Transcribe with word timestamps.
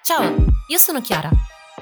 Ciao, 0.00 0.36
io 0.68 0.78
sono 0.78 1.00
Chiara 1.00 1.28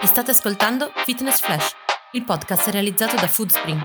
e 0.01 0.07
state 0.07 0.31
ascoltando 0.31 0.91
Fitness 1.05 1.41
Flash, 1.41 1.73
il 2.13 2.25
podcast 2.25 2.69
realizzato 2.69 3.17
da 3.17 3.27
Foodspring. 3.27 3.85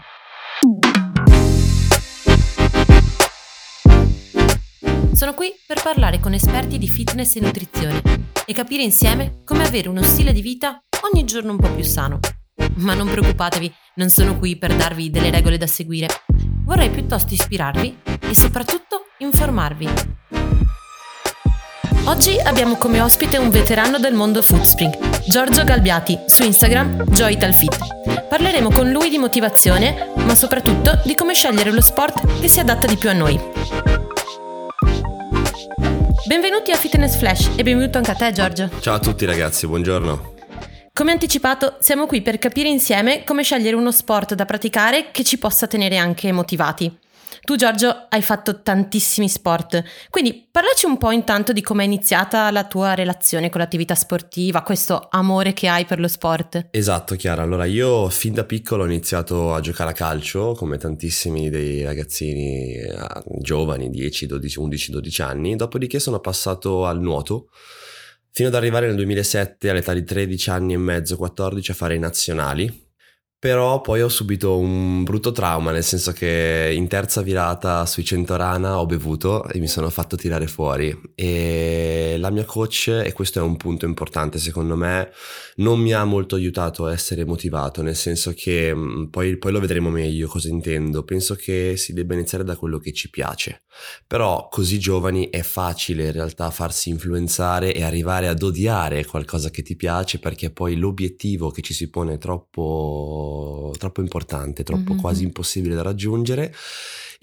Sono 5.11 5.33
qui 5.33 5.51
per 5.67 5.81
parlare 5.81 6.21
con 6.21 6.33
esperti 6.33 6.77
di 6.77 6.87
fitness 6.87 7.35
e 7.35 7.41
nutrizione 7.41 8.01
e 8.45 8.53
capire 8.53 8.83
insieme 8.83 9.41
come 9.43 9.65
avere 9.65 9.89
uno 9.89 10.01
stile 10.01 10.31
di 10.31 10.41
vita 10.41 10.81
ogni 11.11 11.25
giorno 11.25 11.51
un 11.51 11.57
po' 11.57 11.73
più 11.73 11.83
sano. 11.83 12.19
Ma 12.75 12.93
non 12.93 13.09
preoccupatevi, 13.09 13.69
non 13.95 14.07
sono 14.09 14.39
qui 14.39 14.57
per 14.57 14.73
darvi 14.77 15.09
delle 15.09 15.29
regole 15.29 15.57
da 15.57 15.67
seguire. 15.67 16.07
Vorrei 16.63 16.89
piuttosto 16.89 17.33
ispirarvi 17.33 17.97
e 18.21 18.33
soprattutto 18.33 19.07
informarvi. 19.17 19.89
Oggi 22.05 22.35
abbiamo 22.39 22.77
come 22.77 22.99
ospite 22.99 23.37
un 23.37 23.51
veterano 23.51 23.99
del 23.99 24.15
mondo 24.15 24.41
Foodspring, 24.41 25.19
Giorgio 25.27 25.63
Galbiati, 25.63 26.17
su 26.25 26.43
Instagram 26.43 27.03
JoyTalFit. 27.03 28.27
Parleremo 28.27 28.71
con 28.71 28.89
lui 28.89 29.09
di 29.09 29.19
motivazione, 29.19 30.11
ma 30.15 30.33
soprattutto 30.33 30.99
di 31.05 31.13
come 31.13 31.35
scegliere 31.35 31.71
lo 31.71 31.81
sport 31.81 32.39
che 32.39 32.47
si 32.47 32.59
adatta 32.59 32.87
di 32.87 32.97
più 32.97 33.09
a 33.09 33.13
noi. 33.13 33.39
Benvenuti 36.25 36.71
a 36.71 36.75
Fitness 36.75 37.15
Flash 37.17 37.51
e 37.55 37.63
benvenuto 37.63 37.99
anche 37.99 38.11
a 38.11 38.15
te 38.15 38.31
Giorgio. 38.31 38.69
Ciao 38.79 38.95
a 38.95 38.99
tutti 38.99 39.25
ragazzi, 39.25 39.67
buongiorno. 39.67 40.33
Come 40.93 41.11
anticipato, 41.11 41.77
siamo 41.79 42.07
qui 42.07 42.21
per 42.21 42.39
capire 42.39 42.67
insieme 42.67 43.23
come 43.23 43.43
scegliere 43.43 43.75
uno 43.75 43.91
sport 43.91 44.33
da 44.33 44.45
praticare 44.45 45.11
che 45.11 45.23
ci 45.23 45.37
possa 45.37 45.67
tenere 45.67 45.97
anche 45.97 46.31
motivati. 46.31 46.97
Tu 47.43 47.55
Giorgio 47.55 48.05
hai 48.09 48.21
fatto 48.21 48.61
tantissimi 48.61 49.27
sport, 49.27 49.83
quindi 50.11 50.47
parlaci 50.49 50.85
un 50.85 50.99
po' 50.99 51.09
intanto 51.09 51.53
di 51.53 51.61
come 51.61 51.81
è 51.81 51.85
iniziata 51.87 52.51
la 52.51 52.65
tua 52.65 52.93
relazione 52.93 53.49
con 53.49 53.61
l'attività 53.61 53.95
sportiva, 53.95 54.61
questo 54.61 55.07
amore 55.09 55.53
che 55.53 55.67
hai 55.67 55.85
per 55.85 55.99
lo 55.99 56.07
sport. 56.07 56.67
Esatto 56.69 57.15
Chiara, 57.15 57.41
allora 57.41 57.65
io 57.65 58.09
fin 58.09 58.33
da 58.33 58.43
piccolo 58.43 58.83
ho 58.83 58.85
iniziato 58.85 59.55
a 59.55 59.59
giocare 59.59 59.89
a 59.89 59.93
calcio 59.93 60.53
come 60.53 60.77
tantissimi 60.77 61.49
dei 61.49 61.83
ragazzini 61.83 62.75
eh, 62.75 62.95
giovani, 63.39 63.89
10, 63.89 64.27
12, 64.27 64.59
11, 64.59 64.91
12 64.91 65.21
anni, 65.23 65.55
dopodiché 65.55 65.99
sono 65.99 66.19
passato 66.19 66.85
al 66.85 67.01
nuoto 67.01 67.49
fino 68.29 68.49
ad 68.49 68.55
arrivare 68.55 68.85
nel 68.85 68.95
2007 68.97 69.67
all'età 69.67 69.93
di 69.93 70.03
13 70.03 70.49
anni 70.51 70.73
e 70.73 70.77
mezzo, 70.77 71.17
14 71.17 71.71
a 71.71 71.73
fare 71.73 71.95
i 71.95 71.99
nazionali 71.99 72.89
però 73.41 73.81
poi 73.81 74.03
ho 74.03 74.07
subito 74.07 74.59
un 74.59 75.03
brutto 75.03 75.31
trauma, 75.31 75.71
nel 75.71 75.83
senso 75.83 76.11
che 76.11 76.71
in 76.75 76.87
terza 76.87 77.23
virata 77.23 77.87
sui 77.87 78.05
100 78.05 78.35
rana 78.35 78.79
ho 78.79 78.85
bevuto 78.85 79.47
e 79.47 79.57
mi 79.57 79.67
sono 79.67 79.89
fatto 79.89 80.15
tirare 80.15 80.45
fuori. 80.45 80.95
E 81.15 82.17
la 82.19 82.29
mia 82.29 82.45
coach, 82.45 83.01
e 83.03 83.11
questo 83.13 83.39
è 83.39 83.41
un 83.41 83.57
punto 83.57 83.87
importante 83.87 84.37
secondo 84.37 84.75
me, 84.75 85.09
non 85.55 85.79
mi 85.79 85.91
ha 85.91 86.03
molto 86.05 86.35
aiutato 86.35 86.85
a 86.85 86.93
essere 86.93 87.25
motivato, 87.25 87.81
nel 87.81 87.95
senso 87.95 88.31
che 88.35 88.75
mm, 88.75 89.05
poi, 89.05 89.35
poi 89.39 89.51
lo 89.51 89.59
vedremo 89.59 89.89
meglio 89.89 90.27
cosa 90.27 90.47
intendo. 90.47 91.03
Penso 91.03 91.33
che 91.33 91.73
si 91.77 91.93
debba 91.93 92.13
iniziare 92.13 92.43
da 92.43 92.55
quello 92.55 92.77
che 92.77 92.93
ci 92.93 93.09
piace. 93.09 93.63
Però 94.05 94.49
così 94.49 94.77
giovani 94.77 95.29
è 95.31 95.41
facile 95.41 96.05
in 96.05 96.11
realtà 96.11 96.51
farsi 96.51 96.89
influenzare 96.89 97.73
e 97.73 97.81
arrivare 97.83 98.27
ad 98.27 98.43
odiare 98.43 99.03
qualcosa 99.05 99.49
che 99.49 99.63
ti 99.63 99.75
piace 99.75 100.19
perché 100.19 100.51
poi 100.51 100.75
l'obiettivo 100.75 101.49
che 101.49 101.61
ci 101.61 101.73
si 101.73 101.89
pone 101.89 102.15
è 102.15 102.17
troppo 102.19 103.30
troppo, 103.77 104.01
importante, 104.01 104.63
troppo 104.63 104.93
mm-hmm. 104.93 105.01
quasi 105.01 105.23
impossibile 105.23 105.75
da 105.75 105.81
raggiungere 105.81 106.53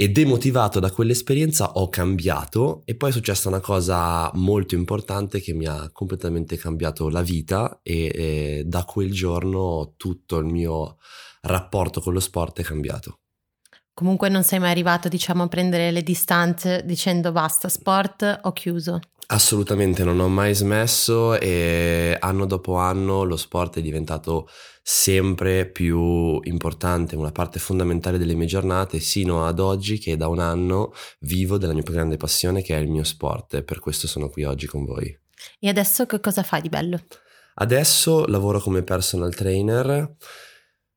e 0.01 0.11
demotivato 0.11 0.79
da 0.79 0.93
quell'esperienza 0.93 1.73
ho 1.73 1.89
cambiato 1.89 2.83
e 2.85 2.95
poi 2.95 3.11
è 3.11 3.13
successa 3.13 3.49
una 3.49 3.59
cosa 3.59 4.31
molto 4.35 4.77
importante 4.77 5.41
che 5.41 5.53
mi 5.53 5.67
ha 5.67 5.91
completamente 5.93 6.57
cambiato 6.57 7.09
la 7.09 7.23
vita 7.23 7.81
e, 7.83 8.13
e 8.15 8.63
da 8.65 8.85
quel 8.85 9.11
giorno 9.13 9.95
tutto 9.97 10.39
il 10.39 10.47
mio 10.47 10.99
rapporto 11.43 12.01
con 12.01 12.13
lo 12.13 12.21
sport 12.21 12.61
è 12.61 12.63
cambiato. 12.63 13.19
Comunque 13.93 14.29
non 14.29 14.45
sei 14.45 14.61
mai 14.61 14.71
arrivato, 14.71 15.09
diciamo, 15.09 15.43
a 15.43 15.49
prendere 15.49 15.91
le 15.91 16.05
distanze 16.05 16.83
dicendo 16.85 17.33
basta, 17.33 17.69
sport, 17.69 18.41
ho 18.43 18.53
chiuso. 18.53 19.01
Assolutamente, 19.31 20.05
non 20.05 20.21
ho 20.21 20.29
mai 20.29 20.55
smesso 20.55 21.39
e 21.39 22.17
anno 22.19 22.47
dopo 22.47 22.77
anno 22.77 23.25
lo 23.25 23.37
sport 23.37 23.77
è 23.77 23.83
diventato 23.83 24.49
sempre 24.83 25.67
più 25.67 26.41
importante, 26.45 27.15
una 27.15 27.31
parte 27.31 27.59
fondamentale 27.59 28.17
delle 28.17 28.33
mie 28.33 28.47
giornate, 28.47 29.01
sino 29.01 29.45
ad 29.45 29.59
oggi 29.59 29.99
che 29.99 30.17
da 30.17 30.29
un 30.29 30.39
anno 30.39 30.95
vivo 31.21 31.59
della 31.59 31.75
mia 31.75 31.83
più 31.83 31.93
grande 31.93 32.17
passione 32.17 32.63
che 32.63 32.75
è 32.75 32.79
il 32.79 32.89
mio 32.89 33.05
sport 33.05 33.53
e 33.53 33.63
per 33.63 33.81
questo 33.81 34.07
sono 34.07 34.31
qui 34.31 34.45
oggi 34.45 34.67
con 34.67 34.87
voi. 34.87 35.15
E 35.61 35.69
adesso 35.69 36.07
che 36.07 36.21
cosa 36.21 36.43
fai 36.43 36.63
di 36.63 36.71
bello? 36.71 36.99
Adesso 37.57 38.25
lavoro 38.29 38.61
come 38.61 38.83
personal 38.83 39.35
trainer. 39.35 40.11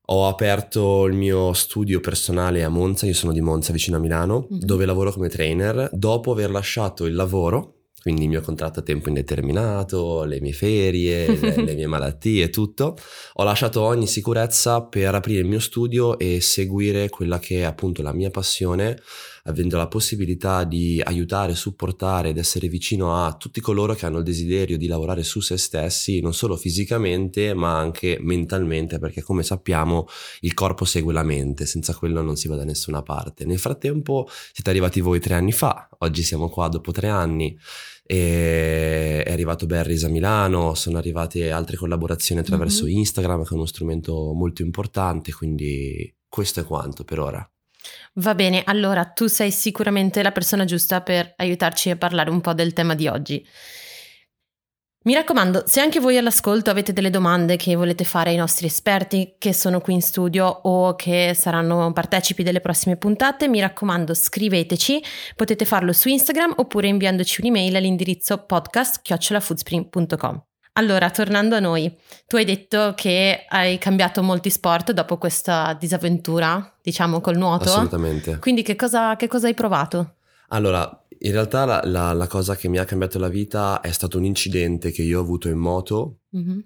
Ho 0.06 0.26
aperto 0.26 1.04
il 1.04 1.12
mio 1.14 1.52
studio 1.52 2.00
personale 2.00 2.64
a 2.64 2.70
Monza, 2.70 3.04
io 3.04 3.12
sono 3.12 3.32
di 3.32 3.42
Monza 3.42 3.72
vicino 3.72 3.98
a 3.98 4.00
Milano, 4.00 4.48
mm-hmm. 4.50 4.62
dove 4.62 4.86
lavoro 4.86 5.12
come 5.12 5.28
trainer. 5.28 5.90
Dopo 5.92 6.32
aver 6.32 6.50
lasciato 6.50 7.04
il 7.04 7.14
lavoro, 7.14 7.81
quindi 8.02 8.24
il 8.24 8.28
mio 8.30 8.40
contratto 8.40 8.80
a 8.80 8.82
tempo 8.82 9.06
indeterminato, 9.06 10.24
le 10.24 10.40
mie 10.40 10.52
ferie, 10.52 11.38
le, 11.38 11.54
le, 11.62 11.74
mie 11.76 11.86
malattie, 11.86 12.50
tutto. 12.50 12.96
Ho 13.34 13.44
lasciato 13.44 13.80
ogni 13.80 14.08
sicurezza 14.08 14.82
per 14.82 15.14
aprire 15.14 15.40
il 15.40 15.46
mio 15.46 15.60
studio 15.60 16.18
e 16.18 16.40
seguire 16.40 17.08
quella 17.08 17.38
che 17.38 17.60
è 17.60 17.62
appunto 17.62 18.02
la 18.02 18.12
mia 18.12 18.30
passione, 18.30 19.00
avendo 19.44 19.76
la 19.76 19.86
possibilità 19.86 20.64
di 20.64 21.00
aiutare, 21.00 21.54
supportare 21.54 22.30
ed 22.30 22.38
essere 22.38 22.66
vicino 22.66 23.24
a 23.24 23.36
tutti 23.36 23.60
coloro 23.60 23.94
che 23.94 24.04
hanno 24.04 24.18
il 24.18 24.24
desiderio 24.24 24.76
di 24.76 24.88
lavorare 24.88 25.22
su 25.22 25.38
se 25.38 25.56
stessi, 25.56 26.20
non 26.20 26.34
solo 26.34 26.56
fisicamente, 26.56 27.54
ma 27.54 27.78
anche 27.78 28.18
mentalmente, 28.20 28.98
perché 28.98 29.22
come 29.22 29.44
sappiamo 29.44 30.08
il 30.40 30.54
corpo 30.54 30.84
segue 30.84 31.12
la 31.12 31.22
mente, 31.22 31.66
senza 31.66 31.94
quello 31.94 32.20
non 32.20 32.34
si 32.34 32.48
va 32.48 32.56
da 32.56 32.64
nessuna 32.64 33.02
parte. 33.02 33.44
Nel 33.44 33.60
frattempo 33.60 34.28
siete 34.52 34.70
arrivati 34.70 35.00
voi 35.00 35.20
tre 35.20 35.34
anni 35.34 35.52
fa, 35.52 35.88
oggi 35.98 36.24
siamo 36.24 36.48
qua 36.48 36.66
dopo 36.66 36.90
tre 36.90 37.06
anni 37.06 37.56
e 38.12 39.22
è 39.22 39.32
arrivato 39.32 39.64
Berries 39.64 40.04
a 40.04 40.08
Milano, 40.08 40.74
sono 40.74 40.98
arrivate 40.98 41.50
altre 41.50 41.78
collaborazioni 41.78 42.42
attraverso 42.42 42.84
mm-hmm. 42.84 42.98
Instagram 42.98 43.42
che 43.42 43.48
è 43.48 43.54
uno 43.54 43.64
strumento 43.64 44.34
molto 44.34 44.60
importante, 44.60 45.32
quindi 45.32 46.14
questo 46.28 46.60
è 46.60 46.64
quanto 46.64 47.04
per 47.04 47.18
ora. 47.18 47.50
Va 48.16 48.34
bene, 48.34 48.64
allora 48.66 49.06
tu 49.06 49.28
sei 49.28 49.50
sicuramente 49.50 50.22
la 50.22 50.30
persona 50.30 50.66
giusta 50.66 51.00
per 51.00 51.32
aiutarci 51.36 51.88
a 51.88 51.96
parlare 51.96 52.28
un 52.28 52.42
po' 52.42 52.52
del 52.52 52.74
tema 52.74 52.94
di 52.94 53.08
oggi. 53.08 53.42
Mi 55.04 55.14
raccomando, 55.14 55.64
se 55.66 55.80
anche 55.80 55.98
voi 55.98 56.16
all'ascolto 56.16 56.70
avete 56.70 56.92
delle 56.92 57.10
domande 57.10 57.56
che 57.56 57.74
volete 57.74 58.04
fare 58.04 58.30
ai 58.30 58.36
nostri 58.36 58.66
esperti 58.66 59.34
che 59.36 59.52
sono 59.52 59.80
qui 59.80 59.94
in 59.94 60.00
studio 60.00 60.46
o 60.46 60.94
che 60.94 61.32
saranno 61.34 61.92
partecipi 61.92 62.44
delle 62.44 62.60
prossime 62.60 62.96
puntate, 62.96 63.48
mi 63.48 63.58
raccomando 63.58 64.14
scriveteci, 64.14 65.02
potete 65.34 65.64
farlo 65.64 65.92
su 65.92 66.08
Instagram 66.08 66.54
oppure 66.58 66.86
inviandoci 66.86 67.40
un'email 67.40 67.74
all'indirizzo 67.74 68.38
podcast.foodspring.com. 68.38 70.42
Allora, 70.74 71.10
tornando 71.10 71.56
a 71.56 71.60
noi, 71.60 71.92
tu 72.28 72.36
hai 72.36 72.44
detto 72.44 72.92
che 72.94 73.44
hai 73.48 73.78
cambiato 73.78 74.22
molti 74.22 74.50
sport 74.50 74.92
dopo 74.92 75.18
questa 75.18 75.76
disavventura, 75.78 76.76
diciamo, 76.80 77.20
col 77.20 77.36
nuoto. 77.36 77.70
Assolutamente. 77.70 78.38
Quindi 78.38 78.62
che 78.62 78.76
cosa, 78.76 79.16
che 79.16 79.26
cosa 79.26 79.48
hai 79.48 79.54
provato? 79.54 80.14
Allora, 80.48 81.01
in 81.24 81.32
realtà 81.32 81.64
la, 81.64 81.82
la, 81.84 82.12
la, 82.12 82.26
cosa 82.26 82.56
che 82.56 82.68
mi 82.68 82.78
ha 82.78 82.84
cambiato 82.84 83.18
la 83.18 83.28
vita 83.28 83.80
è 83.80 83.92
stato 83.92 84.18
un 84.18 84.24
incidente 84.24 84.90
che 84.90 85.02
io 85.02 85.18
ho 85.18 85.22
avuto 85.22 85.48
in 85.48 85.58
moto 85.58 86.20
mm-hmm. 86.36 86.58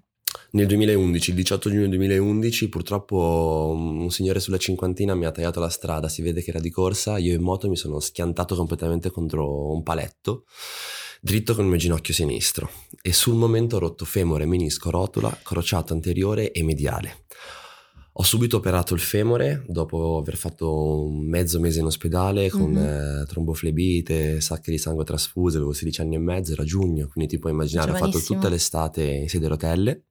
nel 0.53 0.67
2011, 0.67 1.31
il 1.31 1.37
18 1.37 1.71
giugno 1.71 1.89
2011. 1.89 2.69
Purtroppo 2.69 3.75
un 3.75 4.11
signore 4.11 4.41
sulla 4.41 4.56
cinquantina 4.56 5.15
mi 5.15 5.27
ha 5.27 5.31
tagliato 5.31 5.61
la 5.61 5.69
strada, 5.69 6.09
si 6.09 6.22
vede 6.22 6.43
che 6.43 6.50
era 6.50 6.61
di 6.61 6.71
corsa. 6.71 7.19
Io 7.19 7.34
in 7.34 7.43
moto 7.43 7.69
mi 7.69 7.77
sono 7.77 8.00
schiantato 8.00 8.55
completamente 8.56 9.11
contro 9.11 9.71
un 9.72 9.83
paletto, 9.83 10.44
dritto 11.21 11.55
con 11.55 11.64
il 11.64 11.70
mio 11.70 11.79
ginocchio 11.79 12.14
sinistro. 12.14 12.70
E 13.02 13.12
sul 13.12 13.35
momento 13.35 13.76
ho 13.76 13.81
rotto 13.81 14.06
femore, 14.06 14.47
menisco, 14.47 14.88
rotula, 14.88 15.38
crociato 15.43 15.93
anteriore 15.93 16.50
e 16.52 16.62
mediale. 16.62 17.25
Ho 18.18 18.22
subito 18.22 18.56
operato 18.56 18.94
il 18.94 19.00
femore 19.00 19.62
dopo 19.66 20.16
aver 20.16 20.36
fatto 20.36 21.04
un 21.04 21.26
mezzo 21.26 21.60
mese 21.60 21.80
in 21.80 21.84
ospedale 21.84 22.48
con 22.48 22.70
mm-hmm. 22.70 23.20
eh, 23.20 23.26
tromboflebite, 23.26 24.40
sacche 24.40 24.70
di 24.70 24.78
sangue 24.78 25.04
trasfuse, 25.04 25.58
avevo 25.58 25.74
16 25.74 26.00
anni 26.00 26.14
e 26.14 26.18
mezzo, 26.18 26.52
era 26.52 26.64
giugno, 26.64 27.08
quindi 27.08 27.28
ti 27.28 27.38
puoi 27.38 27.52
immaginare, 27.52 27.90
ho 27.90 27.96
fatto 27.96 28.18
tutta 28.20 28.48
l'estate 28.48 29.04
in 29.04 29.28
sedia 29.28 29.48
a 29.48 29.50
rotelle 29.50 30.04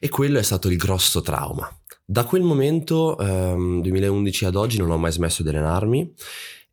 e 0.00 0.08
quello 0.08 0.38
è 0.38 0.42
stato 0.42 0.68
il 0.68 0.78
grosso 0.78 1.20
trauma. 1.20 1.68
Da 2.06 2.24
quel 2.24 2.42
momento, 2.42 3.18
ehm, 3.18 3.82
2011 3.82 4.44
ad 4.46 4.56
oggi, 4.56 4.78
non 4.78 4.90
ho 4.90 4.96
mai 4.96 5.12
smesso 5.12 5.42
di 5.42 5.50
allenarmi 5.50 6.14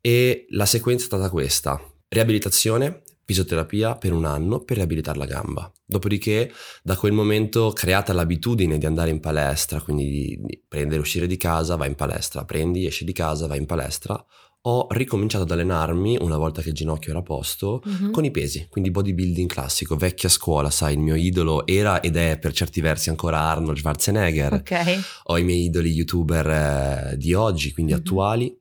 e 0.00 0.46
la 0.50 0.64
sequenza 0.64 1.04
è 1.04 1.06
stata 1.08 1.28
questa. 1.28 1.78
Riabilitazione, 2.08 3.02
fisioterapia 3.24 3.96
per 3.96 4.12
un 4.12 4.24
anno 4.24 4.60
per 4.60 4.76
riabilitare 4.76 5.18
la 5.18 5.26
gamba. 5.26 5.70
Dopodiché, 5.86 6.52
da 6.82 6.96
quel 6.96 7.12
momento, 7.12 7.70
creata 7.72 8.12
l'abitudine 8.12 8.78
di 8.78 8.86
andare 8.86 9.10
in 9.10 9.20
palestra, 9.20 9.80
quindi 9.80 10.38
di, 10.40 10.62
prendere, 10.66 11.00
uscire 11.00 11.26
di 11.26 11.36
casa, 11.36 11.76
vai 11.76 11.88
in 11.88 11.94
palestra, 11.94 12.44
prendi, 12.44 12.86
esci 12.86 13.04
di 13.04 13.12
casa, 13.12 13.46
vai 13.46 13.58
in 13.58 13.66
palestra, 13.66 14.22
ho 14.66 14.86
ricominciato 14.92 15.44
ad 15.44 15.50
allenarmi 15.50 16.16
una 16.20 16.38
volta 16.38 16.62
che 16.62 16.70
il 16.70 16.74
ginocchio 16.74 17.10
era 17.10 17.18
a 17.18 17.22
posto 17.22 17.82
Mhm. 17.84 18.10
con 18.12 18.24
i 18.24 18.30
pesi, 18.30 18.66
quindi 18.70 18.90
bodybuilding 18.90 19.46
classico, 19.46 19.94
vecchia 19.96 20.30
scuola, 20.30 20.70
sai, 20.70 20.94
il 20.94 21.00
mio 21.00 21.14
idolo 21.16 21.66
era 21.66 22.00
ed 22.00 22.16
è 22.16 22.38
per 22.38 22.54
certi 22.54 22.80
versi 22.80 23.10
ancora 23.10 23.40
Arnold 23.40 23.76
Schwarzenegger, 23.76 24.54
Ok. 24.54 24.98
ho 25.24 25.36
i 25.36 25.44
miei 25.44 25.64
idoli 25.64 25.90
youtuber 25.90 26.48
eh, 27.12 27.16
di 27.18 27.34
oggi, 27.34 27.72
quindi 27.74 27.92
Mhm. 27.92 27.98
attuali. 27.98 28.58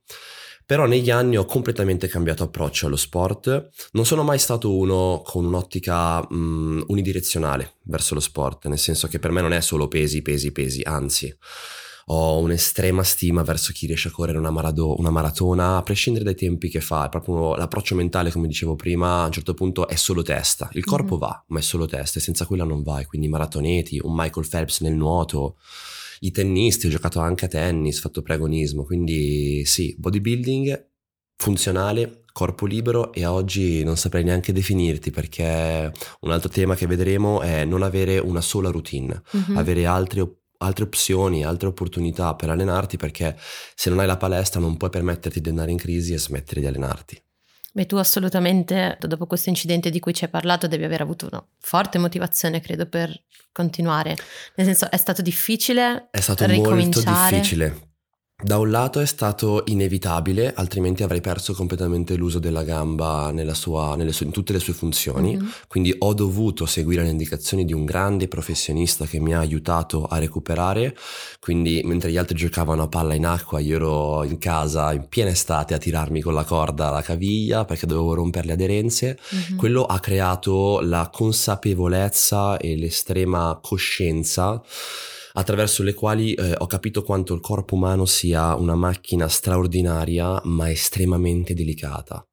Però 0.74 0.88
negli 0.88 1.12
anni 1.12 1.38
ho 1.38 1.46
completamente 1.46 2.08
cambiato 2.08 2.42
approccio 2.42 2.88
allo 2.88 2.96
sport. 2.96 3.70
Non 3.92 4.08
sono 4.08 4.24
mai 4.24 4.40
stato 4.40 4.76
uno 4.76 5.22
con 5.24 5.46
un'ottica 5.46 6.20
mh, 6.28 6.86
unidirezionale 6.88 7.74
verso 7.84 8.16
lo 8.16 8.20
sport, 8.20 8.66
nel 8.66 8.80
senso 8.80 9.08
che 9.08 9.20
per 9.20 9.30
me 9.30 9.42
non 9.42 9.54
è 9.54 9.62
solo 9.62 9.88
pesi, 9.88 10.24
pesi, 10.24 10.52
pesi, 10.52 10.82
anzi 10.82 11.32
ho 12.08 12.40
un'estrema 12.40 13.04
stima 13.04 13.44
verso 13.44 13.72
chi 13.72 13.86
riesce 13.86 14.08
a 14.08 14.12
correre 14.12 14.40
una, 14.40 14.50
marado- 14.50 14.98
una 15.00 15.12
maratona, 15.12 15.78
a 15.78 15.84
prescindere 15.84 16.26
dai 16.26 16.36
tempi 16.36 16.70
che 16.70 16.82
fa. 16.82 17.06
È 17.06 17.10
proprio 17.10 17.56
l'approccio 17.56 17.94
mentale, 17.94 18.32
come 18.32 18.48
dicevo 18.48 18.74
prima, 18.76 19.22
a 19.22 19.26
un 19.28 19.32
certo 19.32 19.54
punto 19.54 19.88
è 19.88 19.96
solo 19.96 20.24
testa. 20.24 20.70
Il 20.74 20.86
corpo 20.86 21.14
Mhm. 21.14 21.20
va, 21.20 21.44
ma 21.50 21.60
è 21.60 21.62
solo 21.62 21.86
testa 21.86 22.18
e 22.18 22.22
senza 22.24 22.48
quella 22.48 22.64
non 22.64 22.82
vai. 22.82 23.06
Quindi 23.06 23.28
maratoneti, 23.28 24.00
un 24.04 24.16
Michael 24.16 24.48
Phelps 24.50 24.82
nel 24.82 24.96
nuoto, 24.96 25.58
i 26.24 26.32
tennisti, 26.32 26.88
ho 26.88 26.90
giocato 26.90 27.20
anche 27.20 27.46
a 27.46 27.48
tennis, 27.50 28.00
fatto 28.00 28.22
preagonismo, 28.22 28.84
quindi 28.84 29.64
sì, 29.66 29.94
bodybuilding 29.98 30.90
funzionale, 31.36 32.24
corpo 32.32 32.66
libero 32.66 33.12
e 33.12 33.24
a 33.24 33.34
oggi 33.34 33.84
non 33.84 33.98
saprei 33.98 34.24
neanche 34.24 34.54
definirti 34.54 35.12
perché 35.12 35.92
un 36.22 36.32
altro 36.32 36.50
tema 36.50 36.76
che 36.76 36.88
vedremo 36.88 37.42
è 37.42 37.66
non 37.66 37.84
avere 37.84 38.18
una 38.20 38.42
sola 38.42 38.70
routine, 38.70 39.22
Mhm. 39.32 39.58
avere 39.58 39.86
altre, 39.86 40.22
op- 40.22 40.40
altre 40.60 40.86
opzioni, 40.86 41.44
altre 41.44 41.68
opportunità 41.68 42.34
per 42.36 42.50
allenarti 42.50 42.96
perché 42.96 43.36
se 43.76 43.90
non 43.90 44.00
hai 44.00 44.08
la 44.08 44.18
palestra 44.18 44.62
non 44.62 44.78
puoi 44.78 44.90
permetterti 44.90 45.42
di 45.42 45.50
andare 45.50 45.72
in 45.72 45.78
crisi 45.78 46.14
e 46.14 46.18
smettere 46.20 46.62
di 46.62 46.68
allenarti. 46.68 47.22
Beh, 47.76 47.88
tu 47.88 47.96
assolutamente, 47.96 49.00
dopo 49.00 49.26
questo 49.26 49.50
incidente 49.50 49.90
di 49.90 50.00
cui 50.00 50.14
ci 50.14 50.26
hai 50.26 50.30
parlato, 50.30 50.68
devi 50.68 50.84
aver 50.84 51.02
avuto 51.02 51.26
una 51.26 51.44
forte 51.60 51.98
motivazione, 51.98 52.60
credo, 52.60 52.86
per 52.86 53.12
continuare. 53.52 54.16
Nel 54.56 54.68
senso, 54.68 54.92
è 54.92 54.98
stato 54.98 55.24
difficile 55.24 56.10
È 56.12 56.20
stato 56.20 56.48
molto 56.48 56.76
difficile. 56.76 57.93
Da 58.44 58.58
un 58.58 58.72
lato 58.72 59.00
è 59.00 59.06
stato 59.06 59.64
inevitabile, 59.68 60.54
altrimenti 60.54 61.02
avrei 61.02 61.22
perso 61.22 61.54
completamente 61.54 62.16
l'uso 62.16 62.40
della 62.40 62.64
gamba 62.64 63.32
nella 63.32 63.54
sua- 63.54 63.96
sue- 64.10 64.26
in 64.26 64.34
tutte 64.34 64.52
le 64.52 64.60
sue 64.60 64.74
funzioni. 64.74 65.38
Mhm. 65.38 65.52
Quindi 65.70 65.96
ho 65.98 66.14
dovuto 66.14 66.66
seguire 66.66 67.04
le 67.04 67.10
indicazioni 67.10 67.64
di 67.64 67.72
un 67.72 67.86
grande 67.86 68.28
professionista 68.28 69.06
che 69.06 69.22
mi 69.22 69.34
ha 69.34 69.40
aiutato 69.40 70.04
a 70.08 70.18
recuperare. 70.18 70.94
Quindi 71.40 71.84
mentre 71.86 72.12
gli 72.12 72.18
altri 72.18 72.36
giocavano 72.36 72.84
a 72.84 72.88
palla 72.90 73.14
in 73.14 73.26
acqua, 73.26 73.62
io 73.62 73.76
ero 73.78 74.24
in 74.26 74.38
casa 74.40 74.92
in 74.92 75.08
piena 75.08 75.30
estate 75.30 75.74
a 75.74 75.78
tirarmi 75.78 76.20
con 76.20 76.34
la 76.34 76.44
corda 76.44 76.90
alla 76.90 77.02
caviglia 77.02 77.64
perché 77.64 77.86
dovevo 77.86 78.14
rompere 78.14 78.48
le 78.48 78.54
aderenze. 78.54 79.18
Mhm. 79.52 79.56
Quello 79.56 79.86
ha 79.86 80.00
creato 80.02 80.82
la 80.82 81.10
consapevolezza 81.10 82.58
e 82.58 82.76
l'estrema 82.76 83.58
coscienza 83.62 84.62
attraverso 85.34 85.84
le 85.84 85.94
quali 85.94 86.34
eh, 86.34 86.56
ho 86.58 86.68
capito 86.68 87.04
quanto 87.04 87.34
il 87.34 87.42
corpo 87.42 87.76
umano 87.76 88.06
sia 88.06 88.56
una 88.56 88.76
macchina 88.76 89.28
straordinaria 89.28 90.42
ma 90.46 90.70
estremamente 90.70 91.54
delicata. 91.54 92.26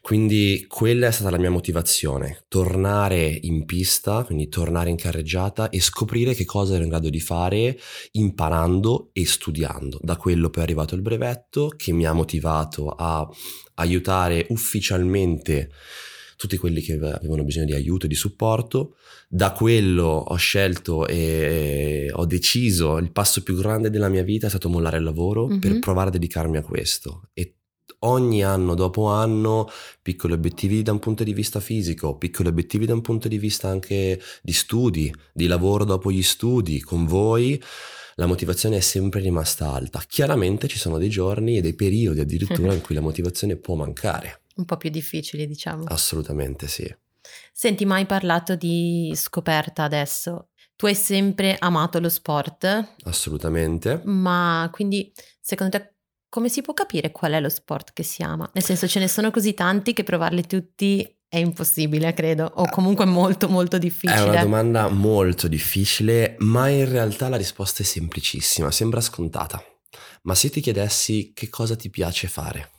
Quindi 0.00 0.64
quella 0.68 1.06
è 1.06 1.12
stata 1.12 1.30
la 1.30 1.38
mia 1.38 1.50
motivazione, 1.50 2.44
tornare 2.48 3.38
in 3.42 3.64
pista, 3.64 4.24
quindi 4.24 4.48
tornare 4.48 4.90
in 4.90 4.96
carreggiata 4.96 5.68
e 5.68 5.80
scoprire 5.80 6.34
che 6.34 6.44
cosa 6.44 6.74
ero 6.74 6.82
in 6.82 6.88
grado 6.88 7.08
di 7.08 7.20
fare 7.20 7.78
imparando 8.12 9.10
e 9.12 9.24
studiando. 9.24 9.98
Da 10.02 10.16
quello 10.16 10.50
poi 10.50 10.62
è 10.62 10.64
arrivato 10.64 10.96
il 10.96 11.02
brevetto 11.02 11.72
che 11.76 11.92
mi 11.92 12.06
ha 12.06 12.12
motivato 12.12 12.88
a 12.88 13.28
aiutare 13.74 14.46
ufficialmente 14.50 15.70
tutti 16.42 16.56
quelli 16.56 16.80
che 16.80 16.94
avevano 16.94 17.44
bisogno 17.44 17.66
di 17.66 17.72
aiuto 17.74 18.06
e 18.06 18.08
di 18.08 18.16
supporto. 18.16 18.96
Da 19.28 19.52
quello 19.52 20.04
ho 20.06 20.34
scelto 20.34 21.06
e 21.06 22.10
ho 22.12 22.26
deciso 22.26 22.98
il 22.98 23.12
passo 23.12 23.44
più 23.44 23.54
grande 23.56 23.90
della 23.90 24.08
mia 24.08 24.24
vita 24.24 24.46
è 24.46 24.50
stato 24.50 24.68
mollare 24.68 24.96
il 24.98 25.04
lavoro 25.04 25.46
Mhm. 25.46 25.58
per 25.60 25.78
provare 25.78 26.08
a 26.08 26.12
dedicarmi 26.12 26.56
a 26.56 26.62
questo. 26.62 27.28
E 27.32 27.54
ogni 28.00 28.42
anno 28.42 28.74
dopo 28.74 29.06
anno 29.06 29.68
piccoli 30.02 30.32
obiettivi 30.32 30.82
da 30.82 30.90
un 30.90 30.98
punto 30.98 31.22
di 31.22 31.32
vista 31.32 31.60
fisico, 31.60 32.16
piccoli 32.18 32.48
obiettivi 32.48 32.86
da 32.86 32.94
un 32.94 33.00
punto 33.02 33.28
di 33.28 33.38
vista 33.38 33.68
anche 33.68 34.20
di 34.42 34.52
studi, 34.52 35.14
di 35.32 35.46
lavoro 35.46 35.84
dopo 35.84 36.10
gli 36.10 36.22
studi 36.22 36.80
con 36.80 37.06
voi. 37.06 37.62
La 38.16 38.26
motivazione 38.26 38.76
è 38.76 38.80
sempre 38.80 39.20
rimasta 39.20 39.72
alta. 39.72 40.02
Chiaramente 40.06 40.66
ci 40.68 40.78
sono 40.78 40.98
dei 40.98 41.08
giorni 41.08 41.56
e 41.56 41.60
dei 41.62 41.74
periodi 41.74 42.20
addirittura 42.20 42.74
in 42.74 42.80
cui 42.82 42.94
la 42.96 43.00
motivazione 43.00 43.56
può 43.56 43.74
mancare. 43.76 44.41
Un 44.56 44.64
po' 44.64 44.76
più 44.76 44.90
difficili, 44.90 45.46
diciamo. 45.46 45.84
Assolutamente 45.86 46.68
sì. 46.68 46.92
Senti, 47.52 47.84
mai 47.84 48.06
parlato 48.06 48.54
di 48.56 49.12
scoperta 49.14 49.84
adesso? 49.84 50.48
Tu 50.76 50.86
hai 50.86 50.94
sempre 50.94 51.56
amato 51.58 52.00
lo 52.00 52.08
sport, 52.08 52.94
Assolutamente. 53.04 54.00
ma 54.04 54.68
quindi 54.72 55.12
secondo 55.40 55.78
te 55.78 55.94
come 56.28 56.48
si 56.48 56.62
può 56.62 56.72
capire 56.74 57.12
qual 57.12 57.32
è 57.32 57.40
lo 57.40 57.48
sport 57.50 57.92
che 57.92 58.02
si 58.02 58.22
ama? 58.22 58.50
Nel 58.54 58.64
senso 58.64 58.88
ce 58.88 58.98
ne 58.98 59.06
sono 59.06 59.30
così 59.30 59.54
tanti 59.54 59.92
che 59.92 60.02
provarli 60.02 60.46
tutti 60.46 61.16
è 61.28 61.36
impossibile, 61.38 62.12
credo, 62.14 62.50
o 62.56 62.68
comunque 62.70 63.04
molto 63.04 63.48
molto 63.48 63.76
È 63.76 63.78
una 63.78 63.88
difficile. 63.88 64.40
domanda 64.40 64.88
molto 64.88 65.46
difficile, 65.46 66.34
ma 66.38 66.68
in 66.68 66.88
realtà 66.90 67.28
la 67.28 67.36
risposta 67.36 67.82
è 67.82 67.86
semplicissima, 67.86 68.70
sembra 68.70 69.00
scontata. 69.00 69.62
Ma 70.22 70.34
se 70.34 70.50
ti 70.50 70.60
chiedessi 70.60 71.32
che 71.34 71.48
cosa 71.48 71.76
ti 71.76 71.90
piace 71.90 72.28
fare? 72.28 72.70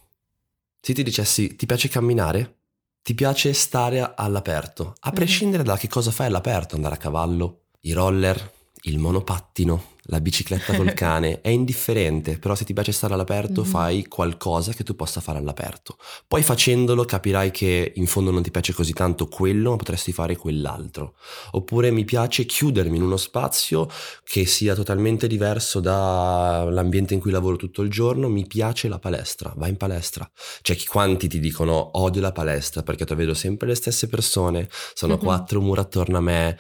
Se 0.85 0.91
ti 0.93 1.01
dicessi 1.01 1.55
ti 1.55 1.65
piace 1.65 1.87
camminare? 1.87 2.57
Ti 3.01 3.13
piace 3.13 3.53
stare 3.53 4.15
all'aperto? 4.17 4.95
A 4.99 5.09
Mhm. 5.11 5.15
prescindere 5.15 5.63
da 5.63 5.77
che 5.77 5.87
cosa 5.87 6.11
fai 6.11 6.25
all'aperto, 6.27 6.75
andare 6.75 6.95
a 6.95 6.97
cavallo, 6.97 7.67
i 7.83 7.93
roller, 7.93 8.51
il 8.81 8.99
monopattino, 8.99 9.91
la 10.07 10.19
bicicletta 10.19 10.75
col 10.75 10.93
cane, 10.93 11.39
è 11.41 11.49
indifferente, 11.49 12.37
però 12.37 12.55
se 12.55 12.65
ti 12.65 12.73
piace 12.73 12.91
stare 12.91 13.13
all'aperto 13.13 13.61
Mhm. 13.61 13.67
fai 13.67 14.05
qualcosa 14.07 14.73
che 14.73 14.83
tu 14.83 14.95
possa 14.95 15.21
fare 15.21 15.37
all'aperto. 15.39 15.97
Poi 16.27 16.43
facendolo 16.43 17.05
capirai 17.05 17.51
che 17.51 17.93
in 17.95 18.05
fondo 18.07 18.29
non 18.31 18.41
ti 18.43 18.51
piace 18.51 18.73
così 18.73 18.91
tanto 18.93 19.27
quello, 19.27 19.71
ma 19.71 19.75
potresti 19.77 20.11
fare 20.11 20.35
quell'altro. 20.35 21.15
Oppure 21.51 21.89
mi 21.91 22.03
piace 22.03 22.45
chiudermi 22.45 22.97
in 22.97 23.03
uno 23.03 23.17
spazio 23.17 23.87
che 24.23 24.45
sia 24.45 24.75
totalmente 24.75 25.27
diverso 25.27 25.79
dall'ambiente 25.79 27.13
in 27.13 27.19
cui 27.19 27.31
lavoro 27.31 27.55
tutto 27.55 27.81
il 27.81 27.89
giorno, 27.89 28.27
mi 28.29 28.45
piace 28.45 28.87
la 28.87 28.99
palestra, 28.99 29.53
vai 29.55 29.69
in 29.69 29.77
palestra. 29.77 30.29
C'è 30.61 30.75
chi 30.75 30.85
quanti 30.85 31.27
ti 31.27 31.39
dicono 31.39 31.91
odio 31.93 32.21
la 32.21 32.31
palestra 32.31 32.83
perché 32.83 33.05
tu 33.05 33.15
vedo 33.15 33.33
sempre 33.33 33.67
le 33.67 33.75
stesse 33.75 34.07
persone, 34.07 34.69
sono 34.93 35.13
Mhm. 35.15 35.19
quattro 35.19 35.61
mura 35.61 35.81
attorno 35.81 36.17
a 36.17 36.21
me, 36.21 36.57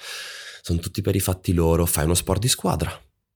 sono 0.61 0.79
tutti 0.79 1.01
per 1.01 1.15
i 1.15 1.19
fatti 1.19 1.53
loro, 1.53 1.85
fai 1.85 2.05
uno 2.05 2.13
sport 2.13 2.39
di 2.39 2.47
squadra. 2.47 2.91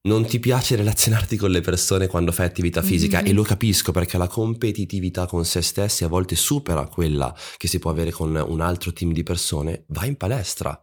Non 0.08 0.26
ti 0.26 0.40
piace 0.40 0.78
relazionarti 0.78 1.36
con 1.36 1.52
le 1.52 1.60
persone 1.60 2.08
quando 2.08 2.32
fai 2.32 2.46
attività 2.46 2.82
fisica 2.82 3.20
Mhm. 3.20 3.28
e 3.28 3.34
lo 3.34 3.44
capisco 3.44 3.92
perché 3.92 4.18
la 4.18 4.28
competitività 4.30 5.26
con 5.26 5.44
se 5.44 5.62
stessi 5.62 6.06
a 6.06 6.08
volte 6.08 6.36
supera 6.36 6.88
quella 6.88 7.36
che 7.58 7.68
si 7.68 7.78
può 7.78 7.92
avere 7.92 8.12
con 8.12 8.34
un 8.36 8.62
altro 8.62 8.94
team 8.94 9.12
di 9.12 9.24
persone. 9.24 9.84
Vai 9.88 10.08
in 10.08 10.16
palestra, 10.16 10.80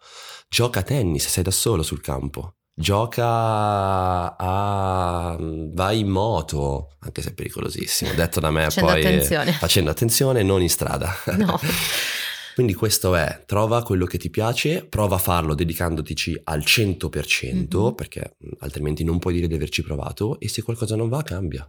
gioca 0.48 0.80
a 0.80 0.82
tennis 0.82 1.22
se 1.22 1.28
sei 1.30 1.42
da 1.42 1.50
solo 1.50 1.82
sul 1.82 2.02
campo, 2.02 2.56
gioca 2.74 4.36
a... 4.36 5.36
vai 5.40 6.00
in 6.00 6.08
moto, 6.08 6.96
anche 7.00 7.22
se 7.22 7.30
è 7.30 7.32
pericolosissimo, 7.32 8.12
detto 8.12 8.40
da 8.40 8.50
me 8.50 8.64
Facendo 8.64 8.90
poi 8.90 9.00
attenzione. 9.06 9.52
facendo 9.52 9.90
attenzione, 9.90 10.42
non 10.42 10.60
in 10.60 10.68
strada. 10.68 11.14
No. 11.36 11.58
Quindi 12.54 12.74
questo 12.74 13.16
è, 13.16 13.42
trova 13.46 13.82
quello 13.82 14.06
che 14.06 14.16
ti 14.16 14.30
piace, 14.30 14.84
prova 14.84 15.16
a 15.16 15.18
farlo 15.18 15.54
dedicandotici 15.54 16.40
al 16.44 16.64
100%, 16.64 17.86
Mhm. 17.88 17.94
perché 17.94 18.36
altrimenti 18.60 19.02
non 19.04 19.18
puoi 19.18 19.34
dire 19.34 19.48
di 19.48 19.54
averci 19.54 19.82
provato, 19.82 20.38
e 20.38 20.48
se 20.48 20.62
qualcosa 20.62 20.94
non 20.94 21.08
va, 21.08 21.22
cambia. 21.22 21.68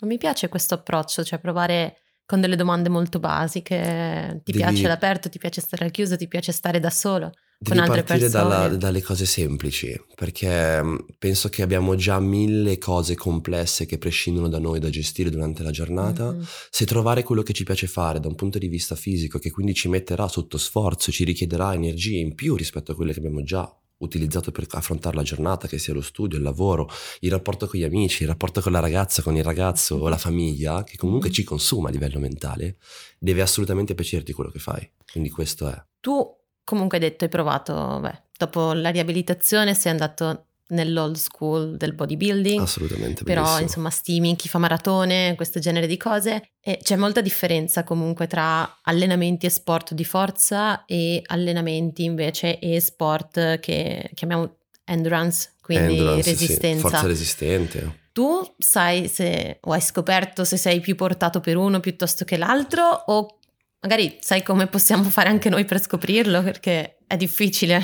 Ma 0.00 0.06
Mi 0.08 0.18
piace 0.18 0.48
questo 0.48 0.74
approccio, 0.74 1.22
cioè 1.22 1.38
provare 1.38 1.98
con 2.26 2.40
delle 2.40 2.56
domande 2.56 2.88
molto 2.88 3.20
basiche. 3.20 4.40
Ti 4.44 4.52
Devi- 4.52 4.64
piace 4.64 4.88
l'aperto, 4.88 5.28
ti 5.28 5.38
piace 5.38 5.60
stare 5.60 5.84
al 5.84 5.90
chiuso, 5.92 6.16
ti 6.16 6.26
piace 6.26 6.50
stare 6.52 6.80
da 6.80 6.90
solo. 6.90 7.30
Devi 7.64 7.78
Con 7.80 7.88
altre 7.88 8.02
partire 8.02 8.28
dalla- 8.28 8.68
dalle 8.76 9.00
cose 9.00 9.24
semplici, 9.24 9.98
perché 10.14 10.82
mh, 10.82 11.06
penso 11.18 11.48
che 11.48 11.62
abbiamo 11.62 11.94
già 11.94 12.20
mille 12.20 12.76
cose 12.76 13.14
complesse 13.14 13.86
che 13.86 13.96
prescindono 13.96 14.48
da 14.48 14.58
noi 14.58 14.80
da 14.80 14.90
gestire 14.90 15.30
durante 15.30 15.62
la 15.62 15.70
giornata. 15.70 16.32
Mhm. 16.32 16.44
Se 16.68 16.84
trovare 16.84 17.22
quello 17.22 17.40
che 17.42 17.54
ci 17.54 17.64
piace 17.64 17.86
fare 17.86 18.20
da 18.20 18.28
un 18.28 18.34
punto 18.34 18.58
di 18.58 18.68
vista 18.68 18.94
fisico, 18.96 19.38
che 19.38 19.50
quindi 19.50 19.72
ci 19.72 19.88
metterà 19.88 20.28
sotto 20.28 20.58
sforzo, 20.58 21.10
ci 21.10 21.24
richiederà 21.24 21.72
energie 21.72 22.18
in 22.18 22.34
più 22.34 22.54
rispetto 22.54 22.92
a 22.92 22.94
quelle 22.94 23.12
che 23.14 23.20
abbiamo 23.20 23.42
già 23.42 23.66
utilizzato 23.96 24.50
per 24.50 24.66
affrontare 24.72 25.16
la 25.16 25.22
giornata, 25.22 25.66
che 25.66 25.78
sia 25.78 25.94
lo 25.94 26.02
studio, 26.02 26.36
il 26.36 26.42
lavoro, 26.44 26.90
il 27.20 27.30
rapporto 27.30 27.66
con 27.66 27.80
gli 27.80 27.84
amici, 27.84 28.24
il 28.24 28.28
rapporto 28.28 28.60
con 28.60 28.72
la 28.72 28.80
ragazza, 28.80 29.22
con 29.22 29.34
il 29.36 29.44
ragazzo 29.44 29.94
o 29.94 30.08
la 30.08 30.18
famiglia, 30.18 30.84
che 30.84 30.98
comunque 30.98 31.28
Mhm. 31.28 31.34
ci 31.34 31.44
consuma 31.44 31.88
a 31.88 31.92
livello 31.92 32.18
mentale, 32.18 32.76
deve 33.18 33.40
assolutamente 33.40 33.94
piacerti 33.94 34.32
quello 34.34 34.50
che 34.50 34.58
fai. 34.58 34.86
Quindi 35.10 35.30
questo 35.30 35.66
è. 35.70 35.82
Tu 36.00 36.22
comunque 36.64 36.98
hai 36.98 37.04
detto, 37.04 37.24
hai 37.24 37.30
provato, 37.30 37.98
beh, 38.00 38.22
dopo 38.36 38.72
la 38.72 38.90
riabilitazione 38.90 39.74
sei 39.74 39.92
andato 39.92 40.46
nell'old 40.68 41.16
school 41.16 41.76
del 41.76 41.94
bodybuilding. 41.94 42.62
Assolutamente. 42.62 43.24
Però 43.24 43.42
bellissimo. 43.42 43.62
insomma 43.62 43.90
stimi 43.90 44.36
chi 44.36 44.48
fa 44.48 44.58
maratone, 44.58 45.34
questo 45.36 45.60
genere 45.60 45.86
di 45.86 45.96
cose. 45.96 46.50
E 46.60 46.78
c'è 46.82 46.96
molta 46.96 47.20
differenza 47.20 47.84
comunque 47.84 48.26
tra 48.26 48.78
allenamenti 48.82 49.46
e 49.46 49.50
sport 49.50 49.94
di 49.94 50.04
forza 50.04 50.84
e 50.86 51.22
allenamenti 51.26 52.04
invece 52.04 52.58
e 52.58 52.80
sport 52.80 53.60
che 53.60 54.10
chiamiamo 54.14 54.56
endurance, 54.84 55.52
quindi 55.60 55.98
Endurance, 55.98 56.22
sì, 56.22 56.30
resistenza. 56.30 56.88
Forza 56.88 57.06
resistente. 57.06 57.98
Tu 58.12 58.54
sai 58.58 59.08
se 59.08 59.58
o 59.60 59.72
hai 59.72 59.80
scoperto 59.80 60.44
se 60.44 60.56
sei 60.56 60.80
più 60.80 60.94
portato 60.94 61.40
per 61.40 61.56
uno 61.56 61.80
piuttosto 61.80 62.24
che 62.24 62.36
l'altro 62.36 62.84
o 63.06 63.38
magari 63.84 64.16
sai 64.20 64.42
come 64.42 64.66
possiamo 64.66 65.04
fare 65.04 65.28
anche 65.28 65.50
noi 65.50 65.66
per 65.66 65.80
scoprirlo 65.80 66.42
perché 66.42 66.96
è 67.06 67.16
difficile. 67.16 67.82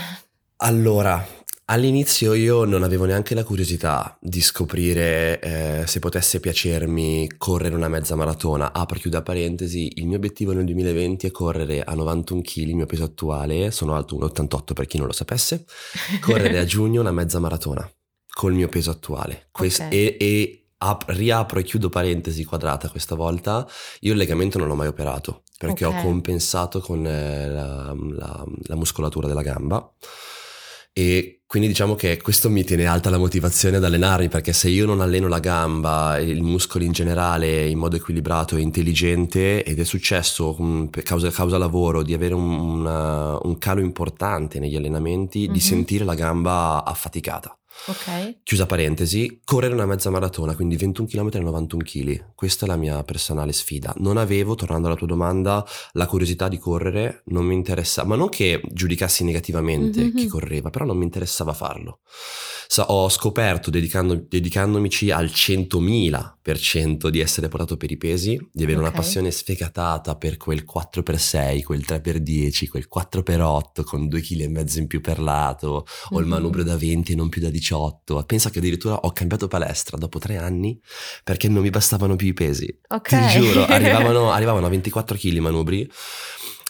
Allora, 0.62 1.25
all'inizio 1.66 2.33
io 2.33 2.64
non 2.64 2.83
avevo 2.83 3.04
neanche 3.04 3.35
la 3.35 3.45
curiosità 3.45 4.16
di 4.19 4.40
scoprire 4.40 5.38
eh, 5.40 5.87
se 5.87 5.99
potesse 5.99 6.40
piacermi 6.40 7.37
correre 7.37 7.75
una 7.75 7.88
mezza 7.88 8.16
maratona. 8.16 8.73
Apro 8.73 8.97
e 8.97 9.00
chiudo 9.00 9.23
parentesi, 9.23 9.92
il 9.97 10.07
mio 10.07 10.16
obiettivo 10.16 10.52
nel 10.52 10.64
2020 10.64 11.26
è 11.26 11.30
correre 11.30 11.83
a 11.83 11.95
91 11.95 12.40
kg, 12.40 12.57
il 12.57 12.76
mio 12.76 12.87
peso 12.87 13.04
attuale, 13.04 13.71
sono 13.71 13.95
alto 13.95 14.16
1,88 14.16 14.73
per 14.73 14.87
chi 14.87 14.97
non 14.97 15.07
lo 15.07 15.12
sapesse, 15.12 15.66
correre 16.21 16.59
a 16.59 16.64
giugno 16.64 17.00
una 17.00 17.12
mezza 17.12 17.38
maratona 17.38 17.88
col 18.33 18.54
mio 18.54 18.69
peso 18.69 18.90
attuale. 18.90 19.49
Quest- 19.50 19.83
Ok. 19.83 19.92
E, 19.92 20.16
e 20.19 20.69
ap- 20.78 21.09
riapro 21.09 21.59
e 21.59 21.62
chiudo 21.62 21.90
parentesi 21.90 22.45
quadrata 22.45 22.88
questa 22.88 23.14
volta, 23.14 23.66
io 24.00 24.12
il 24.12 24.19
legamento 24.19 24.57
non 24.57 24.66
l'ho 24.66 24.75
mai 24.75 24.88
operato 24.88 25.42
perché 25.61 25.85
Ok. 25.85 25.95
ho 25.95 26.00
compensato 26.02 26.81
con 26.81 27.07
eh, 27.07 27.47
la, 27.50 27.95
la- 28.17 28.45
la 28.62 28.76
muscolatura 28.76 29.29
della 29.29 29.43
gamba 29.43 29.93
e 30.93 31.43
quindi 31.47 31.69
diciamo 31.69 31.95
che 31.95 32.17
questo 32.21 32.49
mi 32.49 32.64
tiene 32.64 32.87
alta 32.87 33.11
la 33.11 33.19
motivazione 33.19 33.76
ad 33.76 33.85
allenarmi 33.85 34.29
perché 34.29 34.52
se 34.55 34.71
io 34.71 34.87
non 34.87 35.00
alleno 35.02 35.29
la 35.29 35.38
gamba 35.38 36.17
e 36.17 36.31
i 36.31 36.40
muscoli 36.40 36.87
in 36.87 36.93
generale 36.93 37.67
in 37.69 37.76
modo 37.79 37.97
equilibrato 37.97 38.57
e 38.57 38.61
intelligente 38.62 39.62
ed 39.62 39.79
è 39.79 39.85
successo 39.85 40.57
mm, 40.61 40.87
per 40.87 41.02
causa, 41.02 41.29
causa 41.31 41.59
lavoro 41.59 42.02
di 42.02 42.14
avere 42.14 42.33
un, 42.35 42.50
una- 42.59 43.38
un 43.43 43.59
calo 43.59 43.81
importante 43.81 44.59
negli 44.61 44.76
allenamenti, 44.76 45.47
Mhm. 45.47 45.52
di 45.52 45.61
sentire 45.61 46.05
la 46.05 46.14
gamba 46.14 46.83
affaticata. 46.85 47.55
Ok? 47.87 48.41
Chiusa 48.43 48.67
parentesi, 48.67 49.41
correre 49.45 49.75
una 49.75 49.87
mezza 49.87 50.11
maratona, 50.11 50.55
quindi 50.55 50.77
21 50.77 51.09
km 51.09 51.29
e 51.33 51.41
91 51.41 51.83
kg. 51.83 52.33
Questa 52.35 52.65
è 52.67 52.69
la 52.69 52.77
mia 52.77 53.03
personale 53.05 53.53
sfida. 53.53 53.93
Non 53.99 54.17
avevo, 54.17 54.55
tornando 54.55 54.87
alla 54.87 54.97
tua 54.97 55.07
domanda, 55.07 55.65
la 55.93 56.07
curiosità 56.07 56.49
di 56.49 56.59
correre, 56.59 57.23
non 57.27 57.45
mi 57.47 57.55
interessava, 57.55 58.09
ma 58.09 58.17
non 58.17 58.29
che 58.29 58.61
giudicassi 58.71 59.25
negativamente 59.25 60.03
Mhm. 60.05 60.15
chi 60.15 60.27
correva, 60.27 60.71
però 60.71 60.85
non 60.85 60.99
mi 60.99 61.05
interessava 61.05 61.53
farlo. 61.53 62.01
Sa- 62.69 62.87
ho 62.93 63.09
scoperto, 63.09 63.69
dedicando- 63.71 64.25
dedicandomici 64.29 65.11
al 65.11 65.33
100.000% 65.33 67.11
di 67.11 67.19
essere 67.21 67.49
portato 67.49 67.77
per 67.77 67.91
i 67.91 67.97
pesi, 67.97 68.39
di 68.53 68.63
avere 68.63 68.79
una 68.79 68.89
Ok. 68.89 68.95
passione 68.95 69.31
sfegatata 69.33 70.15
per 70.17 70.37
quel 70.37 70.65
4x6, 70.65 71.63
quel 71.63 71.85
3x10, 71.85 72.69
quel 72.69 72.87
4x8 72.89 73.83
con 73.83 74.07
2 74.09 74.21
kg 74.21 74.41
e 74.43 74.49
mezzo 74.49 74.79
in 74.79 74.87
più 74.87 75.01
per 75.01 75.19
lato, 75.21 75.85
ho 76.11 76.19
il 76.19 76.25
Mhm. 76.27 76.31
manubrio 76.31 76.63
da 76.65 76.77
20 76.77 77.13
e 77.13 77.15
non 77.17 77.29
più 77.29 77.41
da 77.41 77.49
18. 77.51 77.69
Pensa 78.27 78.50
che 78.50 78.59
addirittura 78.59 78.95
ho 78.95 79.12
cambiato 79.12 79.49
palestra 79.49 79.97
dopo 79.97 80.19
tre 80.19 80.37
anni 80.37 80.81
perché 81.25 81.49
non 81.49 81.62
mi 81.62 81.71
bastavano 81.71 82.17
più 82.17 82.29
i 82.29 82.33
pesi. 82.33 82.79
Ok. 82.89 83.09
Ti 83.09 83.39
giuro, 83.39 83.65
arrivavano, 83.67 84.31
arrivavano 84.33 84.67
a 84.67 84.71
24 84.71 85.17
kg 85.17 85.33
i 85.33 85.41
manubri. 85.41 85.91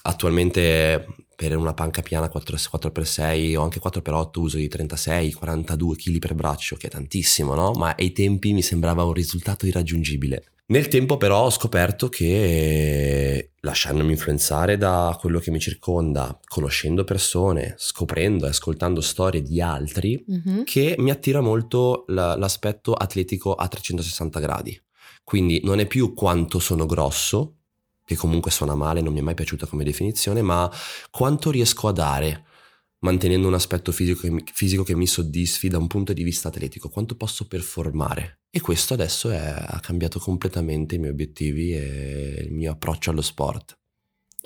Attualmente 0.02 1.07
per 1.40 1.57
una 1.57 1.73
panca 1.73 2.02
piana 2.02 2.28
4, 2.28 2.57
4x6 2.57 3.57
o 3.57 3.62
anche 3.62 3.80
4x8 3.80 4.38
uso 4.40 4.57
di 4.59 4.69
36, 4.69 5.33
42 5.33 5.97
kg 5.97 6.19
per 6.19 6.35
braccio, 6.35 6.76
che 6.76 6.88
è 6.88 6.90
tantissimo, 6.90 7.54
no? 7.54 7.73
Ma 7.73 7.95
ai 7.97 8.12
tempi 8.12 8.52
mi 8.52 8.61
sembrava 8.61 9.04
un 9.04 9.14
risultato 9.14 9.66
irraggiungibile. 9.66 10.45
Nel 10.71 10.87
tempo 10.87 11.17
però 11.17 11.43
ho 11.47 11.50
scoperto 11.50 12.09
che 12.09 13.55
lasciandomi 13.59 14.12
influenzare 14.12 14.77
da 14.77 15.17
quello 15.19 15.41
che 15.41 15.50
mi 15.50 15.59
circonda, 15.59 16.39
conoscendo 16.47 17.03
persone, 17.03 17.75
scoprendo 17.77 18.47
e 18.47 18.50
ascoltando 18.50 19.00
storie 19.00 19.43
di 19.43 19.61
altri, 19.61 20.25
Mhm. 20.25 20.62
che 20.62 20.95
mi 20.99 21.11
attira 21.11 21.41
molto 21.41 22.05
la- 22.07 22.37
l'aspetto 22.37 22.95
atletico 22.95 23.53
a 23.55 23.67
360 23.67 24.39
gradi. 24.39 24.81
Quindi 25.25 25.61
non 25.65 25.81
è 25.81 25.87
più 25.87 26.15
quanto 26.15 26.61
sono 26.61 26.87
grosso, 26.87 27.57
che 28.05 28.15
comunque 28.15 28.53
suona 28.53 28.77
male, 28.77 29.00
non 29.00 29.12
mi 29.12 29.19
è 29.19 29.23
mai 29.23 29.35
piaciuta 29.35 29.67
come 29.67 29.83
definizione, 29.83 30.41
ma 30.41 30.71
quanto 31.11 31.50
riesco 31.50 31.89
a 31.89 31.93
dare 31.93 32.45
mantenendo 33.00 33.47
un 33.49 33.54
aspetto 33.54 33.92
fisico 33.92 34.21
che, 34.21 34.30
mi, 34.30 34.42
fisico 34.52 34.83
che 34.83 34.95
mi 34.95 35.07
soddisfi 35.07 35.69
da 35.69 35.78
un 35.78 35.87
punto 35.87 36.12
di 36.12 36.23
vista 36.23 36.49
atletico, 36.49 36.88
quanto 36.88 37.16
posso 37.16 37.47
performare. 37.47 38.40
E 38.50 38.61
questo 38.61 38.95
adesso 38.95 39.30
è- 39.30 39.37
ha 39.38 39.80
cambiato 39.80 40.19
completamente 40.19 40.97
i 40.97 40.99
miei 40.99 41.12
obiettivi 41.12 41.73
e 41.75 42.45
il 42.47 42.52
mio 42.52 42.73
approccio 42.73 43.11
allo 43.11 43.23
sport. 43.23 43.78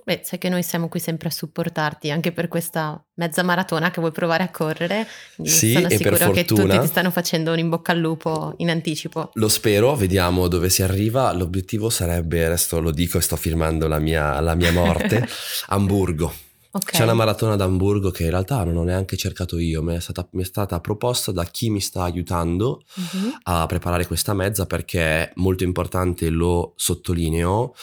Beh, 0.06 0.20
sai 0.22 0.38
che 0.38 0.50
noi 0.50 0.62
siamo 0.62 0.88
qui 0.88 1.00
sempre 1.00 1.28
a 1.28 1.30
supportarti 1.30 2.10
anche 2.10 2.30
per 2.30 2.46
questa 2.48 3.02
mezza 3.14 3.42
maratona 3.42 3.90
che 3.90 4.00
vuoi 4.00 4.12
provare 4.12 4.42
a 4.42 4.50
correre. 4.50 5.06
Sì, 5.42 5.72
sono 5.72 5.86
e 5.86 5.96
per 5.96 6.12
sicura 6.14 6.30
che 6.30 6.44
tutti 6.44 6.60
fortuna- 6.60 6.80
ti 6.82 6.86
stanno 6.88 7.10
facendo 7.10 7.52
un 7.52 7.58
in 7.58 7.70
bocca 7.70 7.92
al 7.92 8.00
lupo 8.00 8.52
in 8.58 8.68
anticipo. 8.68 9.30
Lo 9.32 9.48
spero, 9.48 9.94
vediamo 9.96 10.46
dove 10.48 10.68
si 10.68 10.82
arriva. 10.82 11.32
L'obiettivo 11.32 11.88
sarebbe, 11.88 12.44
adesso 12.44 12.78
lo 12.80 12.90
dico 12.90 13.16
e 13.16 13.22
sto 13.22 13.36
firmando 13.36 13.88
la 13.88 13.98
mia, 13.98 14.38
la 14.40 14.54
mia 14.54 14.72
morte, 14.72 15.26
Hamburgo. 15.68 16.34
Ok. 16.76 16.90
C'è 16.90 17.04
una 17.04 17.14
maratona 17.14 17.52
ad 17.52 17.60
Hamburgo 17.60 18.10
che 18.10 18.24
in 18.24 18.30
realtà 18.30 18.64
non 18.64 18.76
ho 18.76 18.82
neanche 18.82 19.16
cercato 19.16 19.58
io, 19.58 19.80
mi 19.80 19.94
è 19.94 20.00
stata, 20.00 20.26
mi 20.32 20.42
è 20.42 20.44
stata 20.44 20.80
proposta 20.80 21.30
da 21.30 21.44
chi 21.44 21.70
mi 21.70 21.80
sta 21.80 22.02
aiutando 22.02 22.82
Mhm. 22.96 23.38
a 23.44 23.66
preparare 23.66 24.06
questa 24.08 24.34
mezza 24.34 24.66
perché 24.66 25.00
è 25.00 25.32
molto 25.36 25.62
importante, 25.62 26.28
lo 26.30 26.72
sottolineo, 26.76 27.74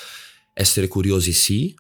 essere 0.54 0.90
curiosi 0.90 1.32
sì, 1.32 1.74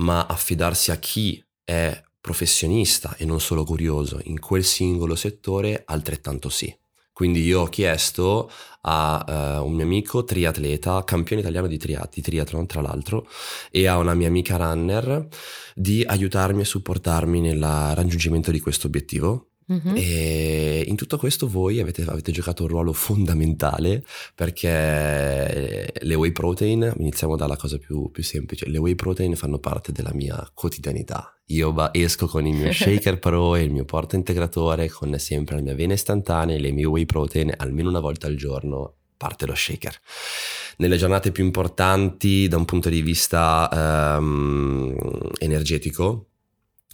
ma 0.00 0.26
affidarsi 0.26 0.90
a 0.90 0.96
chi 0.96 1.40
è 1.62 2.02
professionista 2.20 3.14
e 3.16 3.24
non 3.24 3.40
solo 3.40 3.62
curioso 3.64 4.18
in 4.24 4.40
quel 4.40 4.64
singolo 4.64 5.14
settore 5.14 5.82
altrettanto 5.86 6.48
sì. 6.48 6.76
Quindi 7.18 7.42
io 7.42 7.62
ho 7.62 7.66
chiesto 7.66 8.48
a 8.82 9.24
eh, 9.26 9.58
un 9.58 9.72
mio 9.72 9.82
amico 9.82 10.22
triatleta, 10.22 11.02
campione 11.02 11.42
italiano 11.42 11.66
di, 11.66 11.76
tria- 11.76 12.08
di 12.08 12.22
triathlon 12.22 12.64
tra 12.68 12.80
l'altro, 12.80 13.26
e 13.72 13.88
a 13.88 13.98
una 13.98 14.14
mia 14.14 14.28
amica 14.28 14.56
runner 14.56 15.26
di 15.74 16.04
aiutarmi 16.06 16.60
e 16.60 16.64
supportarmi 16.64 17.40
nel 17.40 17.60
raggiungimento 17.60 18.52
di 18.52 18.60
questo 18.60 18.86
obiettivo. 18.86 19.47
Mhm. 19.68 19.94
E 19.96 20.84
in 20.86 20.96
tutto 20.96 21.18
questo 21.18 21.46
voi 21.46 21.78
avete, 21.78 22.02
avete 22.02 22.32
giocato 22.32 22.62
un 22.62 22.70
ruolo 22.70 22.92
fondamentale 22.94 24.02
perché 24.34 25.92
le 26.00 26.14
whey 26.14 26.32
protein, 26.32 26.90
iniziamo 26.96 27.36
dalla 27.36 27.56
cosa 27.56 27.76
più, 27.76 28.10
più 28.10 28.22
semplice, 28.22 28.68
le 28.68 28.78
whey 28.78 28.94
protein 28.94 29.36
fanno 29.36 29.58
parte 29.58 29.92
della 29.92 30.12
mia 30.14 30.50
quotidianità. 30.54 31.38
Io 31.50 31.74
esco 31.92 32.26
con 32.26 32.46
il 32.46 32.54
mio 32.54 32.72
shaker 32.72 33.18
pro 33.18 33.56
e 33.56 33.62
il 33.62 33.70
mio 33.70 33.84
porta 33.84 34.16
integratore 34.16 34.88
con 34.88 35.18
sempre 35.18 35.56
la 35.56 35.62
mia 35.62 35.72
avena 35.72 35.92
istantanea 35.92 36.56
e 36.56 36.60
le 36.60 36.72
mie 36.72 36.86
whey 36.86 37.04
protein 37.04 37.52
almeno 37.56 37.90
una 37.90 38.00
volta 38.00 38.26
al 38.26 38.36
giorno 38.36 38.94
parte 39.18 39.44
lo 39.44 39.54
shaker. 39.54 40.00
Nelle 40.78 40.96
giornate 40.96 41.32
più 41.32 41.44
importanti 41.44 42.48
da 42.48 42.56
un 42.56 42.64
punto 42.64 42.88
di 42.88 43.02
vista 43.02 44.16
ehm, 44.16 44.96
energetico, 45.38 46.28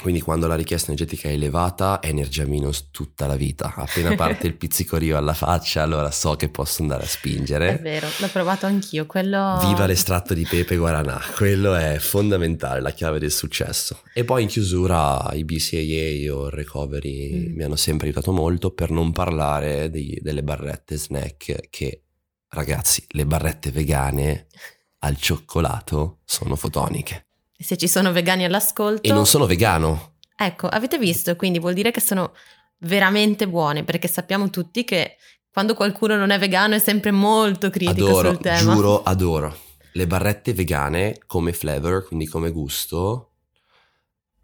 quindi 0.02 0.20
quando 0.20 0.46
la 0.48 0.56
richiesta 0.56 0.90
energetica 0.90 1.28
è 1.28 1.32
elevata, 1.32 2.00
è 2.00 2.08
energia 2.08 2.44
minus 2.44 2.88
tutta 2.90 3.26
la 3.26 3.36
vita. 3.36 3.72
Appena 3.76 4.14
parte 4.16 4.46
il 4.48 4.56
pizzicorio 4.56 5.16
alla 5.16 5.34
faccia, 5.34 5.82
allora 5.82 6.10
so 6.10 6.34
che 6.34 6.48
posso 6.48 6.82
andare 6.82 7.02
a 7.02 7.06
È 7.06 7.08
spingere. 7.08 7.78
vero, 7.80 8.08
l'ho 8.18 8.28
provato 8.28 8.66
anch'io. 8.66 9.06
Quello... 9.06 9.58
Viva 9.60 9.86
l'estratto 9.86 10.34
di 10.34 10.44
pepe 10.44 10.76
guaranà, 10.76 11.20
quello 11.36 11.74
è 11.74 11.98
fondamentale, 12.00 12.80
la 12.80 12.90
chiave 12.90 13.18
del 13.20 13.30
successo. 13.30 14.00
E 14.12 14.24
poi 14.24 14.42
in 14.42 14.48
chiusura 14.48 15.30
i 15.32 15.44
BCAA 15.44 16.34
o 16.34 16.46
il 16.46 16.52
recovery 16.52 17.12
Mm. 17.50 17.54
mi 17.56 17.62
hanno 17.62 17.76
sempre 17.76 18.06
aiutato 18.08 18.32
molto 18.32 18.72
per 18.72 18.90
non 18.90 19.12
parlare 19.12 19.88
di- 19.90 20.18
delle 20.20 20.42
barrette 20.42 20.96
snack 20.96 21.68
che, 21.70 22.02
ragazzi, 22.48 23.04
le 23.10 23.24
barrette 23.26 23.70
vegane 23.70 24.46
al 25.00 25.16
cioccolato 25.18 26.18
sono 26.24 26.56
fotoniche. 26.56 27.26
Se 27.64 27.78
ci 27.78 27.88
sono 27.88 28.12
vegani 28.12 28.44
all'ascolto... 28.44 29.09
E 29.09 29.11
non 29.11 29.25
sono 29.25 29.47
vegano. 29.47 30.16
Ecco, 30.37 30.66
avete 30.66 30.99
visto? 30.99 31.35
Quindi 31.35 31.59
vuol 31.59 31.73
dire 31.73 31.90
che 31.92 32.00
sono 32.02 32.35
veramente 32.80 33.49
buone, 33.49 33.85
perché 33.85 34.06
sappiamo 34.06 34.50
tutti 34.50 34.85
che 34.85 35.16
quando 35.50 35.73
qualcuno 35.73 36.14
non 36.16 36.28
è 36.28 36.38
vegano 36.38 36.75
è 36.75 36.78
sempre 36.78 37.11
molto 37.11 37.71
critico 37.71 38.06
Adoro, 38.06 38.28
sul 38.28 38.40
tema. 38.40 38.75
giuro, 38.75 39.02
adoro. 39.02 39.56
Le 39.92 40.06
barrette 40.06 40.52
vegane 40.52 41.18
come 41.26 41.54
flavor, 41.54 42.06
quindi 42.06 42.26
come 42.26 42.50
gusto, 42.50 43.30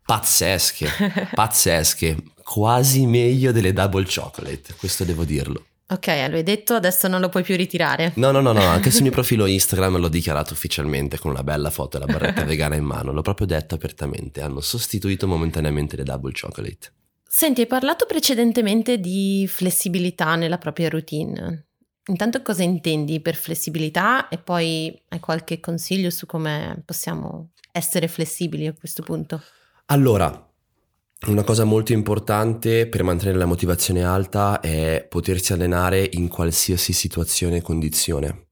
pazzesche, 0.06 0.88
pazzesche, 1.34 2.16
quasi 2.42 3.04
meglio 3.04 3.52
delle 3.52 3.74
double 3.74 4.06
chocolate, 4.06 4.74
questo 4.78 5.04
devo 5.04 5.24
dirlo. 5.24 5.66
Ok, 5.90 6.06
lo 6.28 6.36
hai 6.36 6.44
detto, 6.44 6.74
adesso 6.74 7.08
non 7.08 7.20
lo 7.20 7.28
puoi 7.28 7.42
più 7.42 7.56
ritirare. 7.56 8.12
No, 8.14 8.30
no, 8.30 8.40
no, 8.40 8.52
no, 8.52 8.62
anche 8.62 8.90
sul 8.92 9.02
mio 9.02 9.10
profilo 9.10 9.46
Instagram 9.46 9.98
l'ho 9.98 10.08
dichiarato 10.08 10.52
ufficialmente 10.52 11.18
con 11.18 11.32
una 11.32 11.42
bella 11.42 11.70
foto 11.70 11.98
della 11.98 12.10
barretta 12.10 12.44
vegana 12.44 12.76
in 12.76 12.84
mano, 12.84 13.12
l'ho 13.12 13.22
proprio 13.22 13.48
detto 13.48 13.74
apertamente, 13.74 14.40
hanno 14.40 14.60
sostituito 14.60 15.26
momentaneamente 15.26 15.96
le 15.96 16.04
double 16.04 16.32
chocolate. 16.32 16.92
Senti, 17.26 17.62
hai 17.62 17.66
parlato 17.66 18.06
precedentemente 18.06 18.98
di 18.98 19.46
flessibilità 19.48 20.36
nella 20.36 20.58
propria 20.58 20.88
routine. 20.88 21.66
Intanto 22.06 22.40
cosa 22.42 22.62
intendi 22.62 23.20
per 23.20 23.34
flessibilità 23.34 24.28
e 24.28 24.38
poi 24.38 24.96
hai 25.08 25.20
qualche 25.20 25.58
consiglio 25.58 26.10
su 26.10 26.26
come 26.26 26.82
possiamo 26.84 27.50
essere 27.72 28.06
flessibili 28.06 28.66
a 28.66 28.74
questo 28.74 29.02
punto? 29.02 29.42
Allora, 29.86 30.49
una 31.26 31.44
cosa 31.44 31.64
molto 31.64 31.92
importante 31.92 32.88
per 32.88 33.02
mantenere 33.02 33.36
la 33.36 33.44
motivazione 33.44 34.02
alta 34.02 34.60
è 34.60 35.06
potersi 35.08 35.52
allenare 35.52 36.08
in 36.12 36.28
qualsiasi 36.28 36.94
situazione 36.94 37.58
e 37.58 37.62
condizione. 37.62 38.48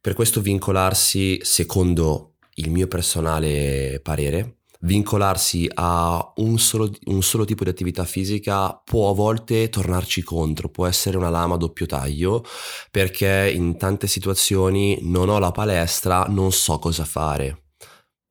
Per 0.00 0.14
questo 0.14 0.40
vincolarsi, 0.40 1.38
secondo 1.42 2.34
il 2.54 2.70
mio 2.72 2.88
personale 2.88 4.00
parere, 4.02 4.62
vincolarsi 4.80 5.70
a 5.74 6.32
un 6.36 6.58
solo, 6.58 6.90
un 7.04 7.22
solo, 7.22 7.44
tipo 7.44 7.62
di 7.62 7.70
attività 7.70 8.04
fisica 8.04 8.80
può 8.84 9.10
a 9.10 9.14
volte 9.14 9.68
tornarci 9.68 10.22
contro, 10.22 10.68
può 10.68 10.86
essere 10.86 11.16
una 11.16 11.30
lama 11.30 11.54
a 11.54 11.58
doppio 11.58 11.86
taglio, 11.86 12.44
perché 12.90 13.52
in 13.54 13.76
tante 13.76 14.08
situazioni 14.08 14.98
non 15.02 15.28
ho 15.28 15.38
la 15.38 15.52
palestra, 15.52 16.24
non 16.28 16.50
so 16.50 16.80
cosa 16.80 17.04
fare. 17.04 17.74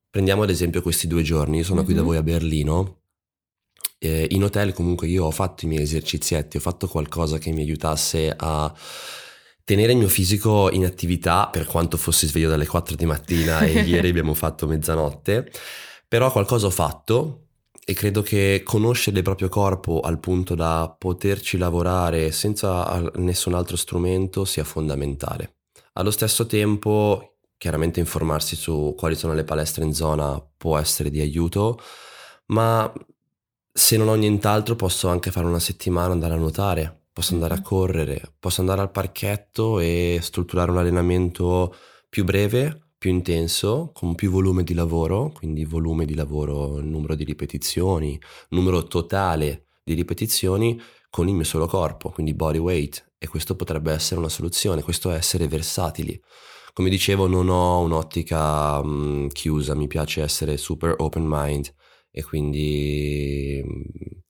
Prendiamo 0.10 0.44
ad 0.44 0.50
esempio 0.50 0.82
questi 0.82 1.08
due 1.08 1.22
giorni, 1.22 1.64
sono 1.64 1.78
mm-hmm. 1.78 1.86
qui 1.86 1.94
da 1.94 2.02
voi 2.02 2.18
a 2.18 2.24
Berlino. 2.24 3.01
Eh, 4.04 4.28
in 4.32 4.44
hotel 4.44 4.74
comunque 4.74 5.08
io 5.08 5.26
ho 5.26 5.32
fatto 5.32 5.66
i 5.66 5.68
miei 5.68 5.84
esercizietti, 5.84 6.58
ho 6.58 6.60
fatto 6.60 6.88
qualcosa 6.88 7.38
che 7.38 7.52
mi 7.52 7.62
aiutasse 7.62 8.34
a 8.36 8.74
tenere 9.64 9.92
il 9.92 10.00
mio 10.00 10.08
fisico 10.08 10.72
in 10.72 10.86
attività 10.86 11.48
per 11.52 11.66
quanto 11.66 11.98
fossi 11.98 12.26
sveglio 12.26 12.50
dalle 12.50 12.66
4 12.66 12.96
di 12.96 13.06
mattina 13.06 13.60
e 13.60 13.82
ieri 13.86 14.10
abbiamo 14.10 14.34
fatto 14.34 14.66
mezzanotte 14.66 15.52
però 16.08 16.30
qualcosa 16.30 16.66
ho 16.66 16.72
fatto 16.72 17.46
e 17.86 17.94
credo 17.94 18.22
che 18.22 18.64
conoscere 18.66 19.18
il 19.18 19.24
proprio 19.24 19.48
corpo 19.48 20.02
al 20.02 20.20
punto 20.20 20.56
da 20.56 20.94
poterci 20.98 21.58
lavorare 21.58 22.32
senza 22.32 23.10
nessun 23.16 23.54
altro 23.54 23.78
strumento 23.78 24.44
sia 24.44 24.66
fondamentale. 24.66 25.60
Allo 25.94 26.12
stesso 26.12 26.46
tempo, 26.48 27.38
chiaramente 27.58 28.02
informarsi 28.02 28.58
su 28.58 28.94
quali 28.98 29.16
sono 29.16 29.34
le 29.34 29.46
palestre 29.46 29.86
in 29.86 29.94
zona 29.94 30.38
può 30.58 30.78
essere 30.78 31.10
di 31.10 31.22
aiuto, 31.22 31.80
ma 32.48 32.92
se 33.72 33.98
non 33.98 34.08
ho 34.08 34.16
nient'altro 34.16 34.76
posso 34.76 35.08
anche 35.08 35.32
fare 35.32 35.48
una 35.48 35.60
settimana 35.60 36.14
andare 36.14 36.34
a 36.34 36.38
nuotare, 36.38 37.06
posso 37.12 37.34
andare 37.34 37.54
a 37.54 37.62
correre, 37.62 38.34
posso 38.40 38.62
andare 38.62 38.82
al 38.82 38.92
parchetto 38.92 39.80
e 39.80 40.20
strutturare 40.22 40.72
un 40.72 40.78
allenamento 40.78 41.76
più 42.10 42.24
breve 42.24 42.92
più 43.02 43.10
intenso, 43.10 43.90
con 43.96 44.14
più 44.14 44.30
volume 44.30 44.64
di 44.64 44.76
lavoro, 44.76 45.32
quindi 45.32 45.66
volume 45.66 46.06
di 46.06 46.14
lavoro, 46.14 46.80
numero 46.82 47.16
di 47.16 47.24
ripetizioni, 47.24 48.22
numero 48.50 48.84
totale 48.84 49.70
di 49.84 49.96
ripetizioni 49.96 50.80
con 51.10 51.28
il 51.28 51.34
mio 51.34 51.44
solo 51.44 51.66
corpo, 51.66 52.12
quindi 52.12 52.36
body 52.36 52.60
weight 52.60 53.14
e 53.18 53.28
questo 53.28 53.56
potrebbe 53.56 53.92
essere 53.92 54.20
una 54.20 54.30
soluzione, 54.30 54.84
questo 54.84 55.10
è 55.10 55.16
essere 55.16 55.48
versatili. 55.48 56.22
Come 56.74 56.90
dicevo 56.92 57.26
non 57.26 57.50
ho 57.50 57.80
un'ottica 57.80 58.84
mh, 58.84 59.30
chiusa, 59.30 59.74
mi 59.74 59.88
piace 59.88 60.22
essere 60.22 60.58
super 60.58 60.94
open 61.00 61.26
mind 61.26 61.74
e 62.12 62.24
quindi 62.24 63.62
mh, 63.64 64.22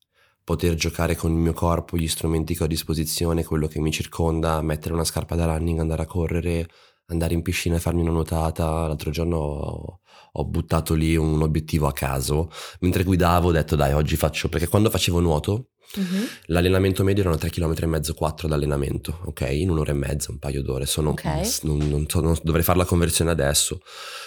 poter 0.43 0.75
giocare 0.75 1.15
con 1.15 1.31
il 1.31 1.37
mio 1.37 1.53
corpo, 1.53 1.97
gli 1.97 2.07
strumenti 2.07 2.55
che 2.55 2.63
ho 2.63 2.65
a 2.65 2.69
disposizione, 2.69 3.43
quello 3.43 3.67
che 3.67 3.79
mi 3.79 3.91
circonda, 3.91 4.61
mettere 4.61 4.93
una 4.93 5.03
scarpa 5.03 5.35
da 5.35 5.45
running, 5.45 5.79
andare 5.79 6.03
a 6.03 6.05
correre, 6.05 6.67
andare 7.07 7.33
in 7.33 7.41
piscina 7.41 7.75
e 7.75 7.79
farmi 7.79 8.01
una 8.01 8.11
nuotata. 8.11 8.87
L'altro 8.87 9.11
giorno 9.11 9.37
ho, 9.37 9.99
ho, 10.31 10.45
buttato 10.45 10.93
lì 10.93 11.15
un 11.15 11.41
obiettivo 11.41 11.87
a 11.87 11.93
caso. 11.93 12.49
Mentre 12.81 13.03
guidavo 13.03 13.49
ho 13.49 13.51
detto 13.51 13.75
dai 13.75 13.93
oggi 13.93 14.15
faccio, 14.15 14.49
perché 14.49 14.67
quando 14.67 14.89
facevo 14.89 15.19
nuoto 15.19 15.70
Uh-huh. 15.95 16.27
L'allenamento 16.47 17.03
medio 17.03 17.23
erano 17.23 17.37
3 17.37 17.49
km 17.49 17.73
e 17.81 17.85
mezzo, 17.85 18.13
4 18.13 18.47
d'allenamento, 18.47 19.19
ok? 19.25 19.47
In 19.51 19.69
un'ora 19.69 19.91
e 19.91 19.95
mezza, 19.95 20.31
un 20.31 20.39
paio 20.39 20.61
d'ore. 20.61 20.85
Sono, 20.85 21.11
okay. 21.11 21.49
non, 21.63 21.77
non, 21.77 22.05
non, 22.13 22.37
dovrei 22.43 22.63
fare 22.63 22.77
la 22.77 22.85
conversione 22.85 23.31
adesso. 23.31 23.81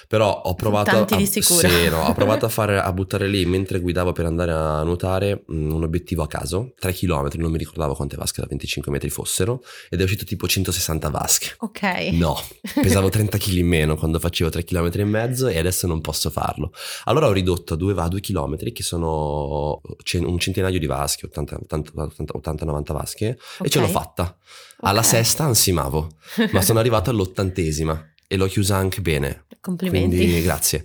Però 0.06 0.42
ho 0.44 0.54
provato, 0.54 0.90
Tanti 0.90 1.14
a, 1.14 1.16
di 1.16 1.26
sicuro. 1.26 1.68
Sì, 1.68 1.88
no, 1.88 2.02
ho 2.02 2.12
provato 2.14 2.44
a, 2.46 2.48
fare, 2.48 2.78
a 2.78 2.92
buttare 2.92 3.26
lì 3.26 3.46
mentre 3.46 3.80
guidavo 3.80 4.12
per 4.12 4.26
andare 4.26 4.52
a 4.52 4.82
nuotare 4.82 5.44
mm, 5.50 5.72
un 5.72 5.82
obiettivo 5.82 6.22
a 6.22 6.26
caso, 6.26 6.74
3 6.78 6.92
km, 6.92 7.30
non 7.36 7.50
mi 7.50 7.58
ricordavo 7.58 7.94
quante 7.94 8.16
vasche 8.16 8.40
da 8.40 8.46
25 8.48 8.92
metri 8.92 9.08
fossero, 9.10 9.62
ed 9.88 10.00
è 10.00 10.04
uscito 10.04 10.24
tipo 10.24 10.46
160 10.46 11.08
vasche. 11.08 11.54
Ok. 11.58 11.82
No, 12.12 12.36
pesavo 12.80 13.08
30 13.08 13.38
kg 13.38 13.52
in 13.54 13.66
meno 13.66 13.96
quando 13.96 14.18
facevo 14.18 14.50
3 14.50 14.64
km 14.64 14.90
e 14.92 15.04
mezzo 15.04 15.48
e 15.48 15.58
adesso 15.58 15.86
non 15.86 16.00
posso 16.00 16.30
farlo. 16.30 16.72
Allora 17.04 17.26
ho 17.26 17.32
ridotto 17.32 17.74
a 17.74 17.76
2, 17.76 17.94
a 17.96 18.08
2 18.08 18.20
km 18.20 18.56
che 18.72 18.82
sono 18.82 19.80
un 20.12 20.38
centinaio 20.38 20.78
di 20.78 20.86
vasche, 20.86 21.26
80 21.26 21.53
80-90 21.68 22.92
vasche 22.92 23.28
okay. 23.30 23.66
e 23.66 23.68
ce 23.68 23.80
l'ho 23.80 23.88
fatta. 23.88 24.36
Alla 24.80 25.00
okay. 25.00 25.10
sesta 25.10 25.44
ansimavo, 25.44 26.10
ma 26.52 26.62
sono 26.62 26.78
arrivato 26.78 27.10
all'ottantesima 27.10 28.12
e 28.26 28.36
l'ho 28.36 28.46
chiusa 28.46 28.76
anche 28.76 29.00
bene. 29.00 29.46
Complimenti. 29.60 30.16
Quindi 30.16 30.42
grazie. 30.42 30.84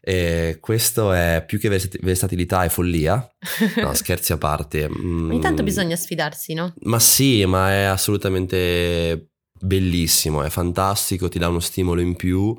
E 0.00 0.58
questo 0.60 1.12
è 1.12 1.42
più 1.44 1.58
che 1.58 1.68
versatilità 1.68 2.64
e 2.64 2.68
follia. 2.68 3.28
No, 3.76 3.92
scherzi 3.94 4.32
a 4.32 4.38
parte. 4.38 4.88
Mm, 4.88 5.30
Ogni 5.30 5.40
tanto 5.40 5.64
bisogna 5.64 5.96
sfidarsi, 5.96 6.54
no? 6.54 6.74
Ma 6.82 7.00
sì, 7.00 7.44
ma 7.44 7.72
è 7.72 7.82
assolutamente 7.82 9.32
bellissimo, 9.58 10.42
è 10.42 10.50
fantastico, 10.50 11.28
ti 11.28 11.38
dà 11.38 11.48
uno 11.48 11.60
stimolo 11.60 12.00
in 12.00 12.14
più 12.14 12.56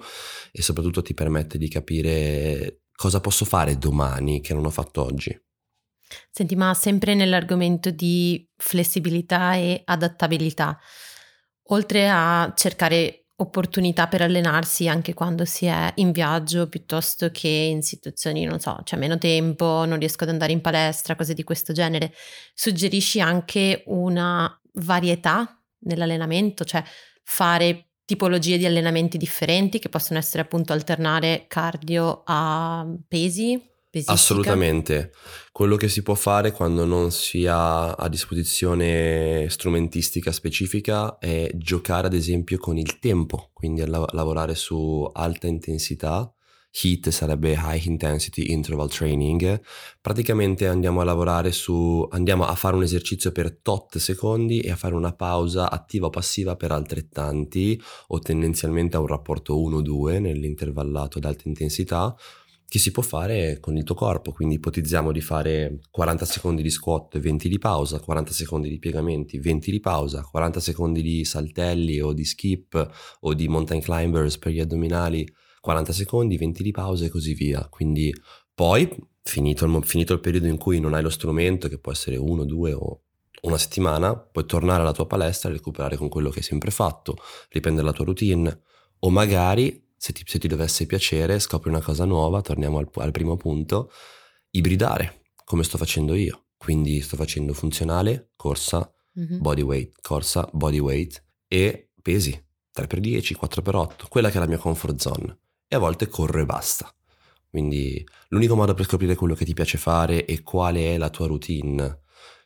e 0.51 0.61
soprattutto 0.61 1.01
ti 1.01 1.13
permette 1.13 1.57
di 1.57 1.69
capire 1.69 2.81
cosa 2.93 3.21
posso 3.21 3.45
fare 3.45 3.77
domani 3.77 4.41
che 4.41 4.53
non 4.53 4.65
ho 4.65 4.69
fatto 4.69 5.05
oggi. 5.05 5.39
Senti, 6.31 6.55
ma 6.55 6.73
sempre 6.73 7.13
nell'argomento 7.13 7.89
di 7.91 8.47
flessibilità 8.55 9.55
e 9.55 9.81
adattabilità, 9.85 10.79
oltre 11.69 12.09
a 12.09 12.51
cercare 12.55 13.27
opportunità 13.39 14.07
per 14.07 14.21
allenarsi 14.21 14.87
anche 14.87 15.13
quando 15.13 15.45
si 15.45 15.65
è 15.67 15.91
in 15.95 16.11
viaggio 16.11 16.67
piuttosto 16.69 17.29
che 17.29 17.47
in 17.47 17.83
situazioni, 17.83 18.45
non 18.45 18.59
so, 18.59 18.79
c'è 18.83 18.97
meno 18.97 19.17
tempo, 19.17 19.85
non 19.85 19.99
riesco 19.99 20.23
ad 20.23 20.31
andare 20.31 20.53
in 20.53 20.61
palestra, 20.61 21.15
cose 21.15 21.33
di 21.33 21.43
questo 21.43 21.71
genere, 21.71 22.13
suggerisci 22.53 23.21
anche 23.21 23.83
una 23.87 24.59
varietà 24.73 25.61
nell'allenamento, 25.81 26.63
cioè 26.65 26.83
fare 27.23 27.89
tipologie 28.05 28.57
di 28.57 28.65
allenamenti 28.65 29.17
differenti 29.17 29.79
che 29.79 29.89
possono 29.89 30.17
essere 30.17 30.41
appunto 30.41 30.73
alternare 30.73 31.45
cardio 31.47 32.23
a 32.25 32.87
pesi 33.07 33.61
pesistica? 33.97 34.13
Assolutamente. 34.13 35.12
Quello 35.51 35.75
che 35.75 35.88
si 35.88 36.03
può 36.03 36.13
fare 36.13 36.51
quando 36.51 36.86
non 36.86 37.12
si 37.12 37.47
ha 37.47 37.91
a 37.91 38.10
disposizione 38.10 39.47
strumentistica 39.49 40.31
specifica 40.31 41.17
è 41.17 41.49
giocare 41.55 42.07
ad 42.07 42.13
esempio 42.13 42.57
con 42.57 42.77
il 42.77 42.99
tempo, 42.99 43.49
quindi 43.53 43.86
la- 43.86 44.05
lavorare 44.12 44.55
su 44.55 45.10
alta 45.12 45.47
intensità. 45.47 46.31
HIIT 46.69 47.10
sarebbe 47.10 47.53
High 47.53 47.86
Intensity 47.86 48.51
Interval 48.51 48.89
Training. 48.89 49.60
Praticamente 49.99 50.67
andiamo 50.67 51.01
a 51.01 51.05
lavorare 51.05 51.51
su, 51.51 52.05
andiamo 52.12 52.45
a 52.45 52.53
fare 52.53 52.75
un 52.75 52.83
esercizio 52.83 53.31
per 53.31 53.57
tot 53.62 53.97
secondi 53.97 54.60
e 54.60 54.69
a 54.69 54.75
fare 54.75 54.93
una 54.93 55.13
pausa 55.13 55.71
attiva 55.71 56.07
o 56.07 56.10
passiva 56.12 56.55
per 56.55 56.71
altrettanti 56.71 57.81
o 58.07 58.19
tendenzialmente 58.19 58.95
a 58.95 58.99
un 58.99 59.07
rapporto 59.07 59.57
1-2 59.57 60.21
nell'intervallato 60.21 61.17
ad 61.17 61.25
alta 61.25 61.47
intensità 61.47 62.15
che 62.69 62.80
si 62.80 62.91
può 62.91 63.01
fare 63.01 63.60
con 63.62 63.77
il 63.77 63.84
tuo 63.84 63.95
corpo, 63.95 64.34
quindi 64.34 64.56
ipotizziamo 64.56 65.13
di 65.13 65.21
fare 65.21 65.80
40 65.89 66.25
secondi 66.25 66.62
di 66.62 66.69
squat, 66.69 67.17
20 67.17 67.47
di 67.47 67.58
pausa, 67.58 68.01
40 68.01 68.34
secondi 68.34 68.67
di 68.67 68.77
piegamenti, 68.77 69.39
20 69.39 69.71
di 69.71 69.80
pausa, 69.80 70.21
40 70.21 70.60
secondi 70.60 71.01
di 71.01 71.23
saltelli 71.23 72.01
o 72.01 72.12
di 72.12 72.25
skip 72.25 72.91
o 73.21 73.34
di 73.34 73.47
mountain 73.47 73.82
climbers 73.82 74.38
per 74.38 74.51
gli 74.51 74.60
addominali, 74.60 75.25
40 75.62 75.93
secondi, 75.93 76.36
20 76.36 76.62
di 76.62 76.71
pausa 76.71 77.06
e 77.06 77.10
così 77.10 77.34
via. 77.34 77.65
Quindi 77.69 78.13
poi, 78.53 78.89
finito 79.23 79.63
il, 79.63 79.84
finito 79.86 80.12
il 80.12 80.19
periodo 80.19 80.47
in 80.47 80.58
cui 80.58 80.82
non 80.82 80.93
hai 80.93 81.01
lo 81.01 81.10
strumento, 81.10 81.69
che 81.69 81.80
può 81.80 81.93
essere 81.93 82.17
uno, 82.17 82.43
due 82.43 82.73
o 82.73 83.03
una 83.43 83.58
settimana, 83.58 84.13
puoi 84.17 84.45
tornare 84.45 84.82
alla 84.82 84.91
tua 84.91 85.08
palestra 85.08 85.49
e 85.49 85.53
recuperare 85.53 85.95
con 85.95 86.10
quello 86.10 86.30
che 86.30 86.39
hai 86.39 86.43
sempre 86.43 86.71
fatto, 86.71 87.15
riprendere 87.49 87.86
la 87.86 87.93
tua 87.93 88.03
routine 88.03 88.62
o 88.99 89.10
magari 89.10 89.87
se 89.97 90.13
ti, 90.13 90.23
se 90.25 90.39
ti, 90.39 90.47
dovesse 90.47 90.86
piacere, 90.86 91.39
scopri 91.39 91.69
una 91.69 91.81
cosa 91.81 92.05
nuova, 92.05 92.41
torniamo 92.41 92.77
al, 92.77 92.88
al 92.95 93.12
primo 93.12 93.36
punto, 93.36 93.91
ibridare, 94.51 95.23
come 95.43 95.63
sto 95.63 95.77
facendo 95.77 96.13
io. 96.13 96.45
Quindi 96.57 97.01
sto 97.01 97.15
facendo 97.15 97.53
funzionale, 97.53 98.31
corsa, 98.36 98.91
mm-hmm. 99.19 99.39
body 99.39 99.62
weight, 99.62 100.01
corsa, 100.01 100.47
body 100.51 100.79
weight 100.79 101.23
e 101.47 101.91
pesi, 102.01 102.31
3x10, 102.75 103.36
4x8, 103.39 104.07
quella 104.07 104.29
che 104.29 104.38
è 104.38 104.39
la 104.39 104.47
mia 104.47 104.57
comfort 104.57 104.99
zone. 104.99 105.39
E 105.67 105.75
a 105.75 105.79
volte 105.79 106.07
corro 106.07 106.39
e 106.39 106.45
basta. 106.45 106.91
Quindi 107.49 108.05
l'unico 108.29 108.55
modo 108.55 108.73
per 108.73 108.86
scoprire 108.86 109.15
quello 109.15 109.33
che 109.33 109.45
ti 109.45 109.53
piace 109.53 109.77
fare 109.77 110.25
e 110.25 110.43
quale 110.43 110.93
è 110.93 110.97
la 110.97 111.10
tua 111.10 111.27
routine 111.27 112.01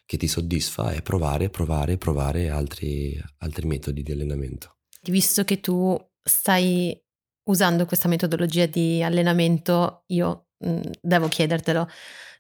che 0.06 0.18
ti 0.18 0.28
soddisfa 0.28 0.92
è 0.92 1.02
provare, 1.02 1.50
provare, 1.50 1.98
provare 1.98 2.50
altri, 2.50 3.18
altri 3.38 3.66
metodi 3.66 4.04
di 4.04 4.12
allenamento. 4.12 4.78
Visto 5.04 5.44
che 5.44 5.60
tu 5.60 5.98
stai 6.22 7.01
usando 7.44 7.86
questa 7.86 8.08
metodologia 8.08 8.66
di 8.66 9.02
allenamento, 9.04 10.04
io 10.08 10.48
mh, 10.58 10.80
devo 11.02 11.28
chiedertelo. 11.28 11.88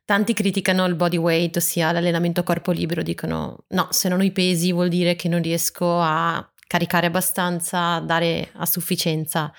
Tanti 0.04 0.34
criticano 0.34 0.86
il 0.86 0.96
body 0.96 1.18
weight, 1.18 1.56
ossia 1.58 1.92
l'allenamento 1.92 2.42
a 2.42 2.44
corpo 2.44 2.72
libero, 2.72 3.02
dicono 3.02 3.66
no, 3.70 3.88
se 3.92 4.10
non 4.10 4.20
ho 4.20 4.24
i 4.24 4.32
pesi 4.32 4.72
vuol 4.72 4.90
dire 4.90 5.16
che 5.16 5.30
non 5.30 5.42
riesco 5.42 6.00
a 6.00 6.46
caricare 6.68 7.08
abbastanza, 7.08 8.00
dare 8.00 8.50
a 8.54 8.66
sufficienza. 8.66 9.52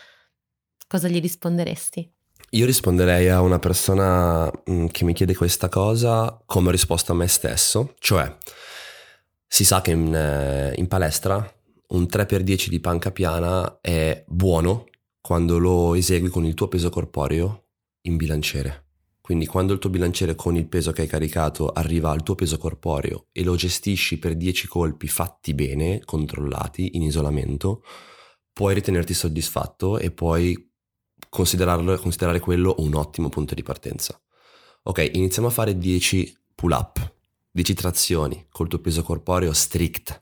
Cosa 0.86 1.08
gli 1.08 1.20
risponderesti? 1.20 2.10
Io 2.50 2.66
risponderei 2.66 3.30
a 3.30 3.40
una 3.40 3.58
persona 3.58 4.50
mm, 4.70 4.86
che 4.88 5.04
mi 5.04 5.14
chiede 5.14 5.34
questa 5.34 5.70
cosa 5.70 6.38
come 6.44 6.70
risposta 6.70 7.12
a 7.12 7.14
me 7.14 7.28
stesso, 7.28 7.94
cioè 7.98 8.36
si 9.46 9.64
sa 9.64 9.80
che 9.80 9.92
in, 9.92 10.14
eh, 10.14 10.74
in 10.76 10.88
palestra 10.88 11.50
un 11.88 12.02
3x10 12.02 12.68
di 12.68 12.80
panca 12.80 13.10
piana 13.10 13.78
è 13.80 14.22
buono 14.26 14.86
quando 15.22 15.58
lo 15.58 15.94
esegui 15.94 16.28
con 16.28 16.44
il 16.44 16.54
tuo 16.54 16.66
peso 16.66 16.90
corporeo 16.90 17.68
in 18.02 18.16
bilanciere. 18.16 18.88
Quindi 19.20 19.46
quando 19.46 19.72
il 19.72 19.78
tuo 19.78 19.88
bilanciere 19.88 20.34
con 20.34 20.56
il 20.56 20.66
peso 20.66 20.90
che 20.90 21.02
hai 21.02 21.06
caricato 21.06 21.68
arriva 21.68 22.10
al 22.10 22.24
tuo 22.24 22.34
peso 22.34 22.58
corporeo 22.58 23.28
e 23.30 23.44
lo 23.44 23.54
gestisci 23.54 24.18
per 24.18 24.34
10 24.34 24.66
colpi 24.66 25.06
fatti 25.06 25.54
bene, 25.54 26.00
controllati, 26.04 26.96
in 26.96 27.02
isolamento, 27.02 27.84
puoi 28.52 28.74
ritenerti 28.74 29.14
soddisfatto 29.14 29.98
e 29.98 30.10
puoi 30.10 30.70
considerare 31.28 32.40
quello 32.40 32.74
un 32.78 32.94
ottimo 32.94 33.28
punto 33.28 33.54
di 33.54 33.62
partenza. 33.62 34.20
Ok, 34.82 35.10
iniziamo 35.12 35.46
a 35.46 35.52
fare 35.52 35.78
10 35.78 36.36
pull 36.56 36.72
up, 36.72 37.14
10 37.52 37.74
trazioni 37.74 38.46
col 38.50 38.66
tuo 38.66 38.80
peso 38.80 39.04
corporeo 39.04 39.52
strict, 39.52 40.20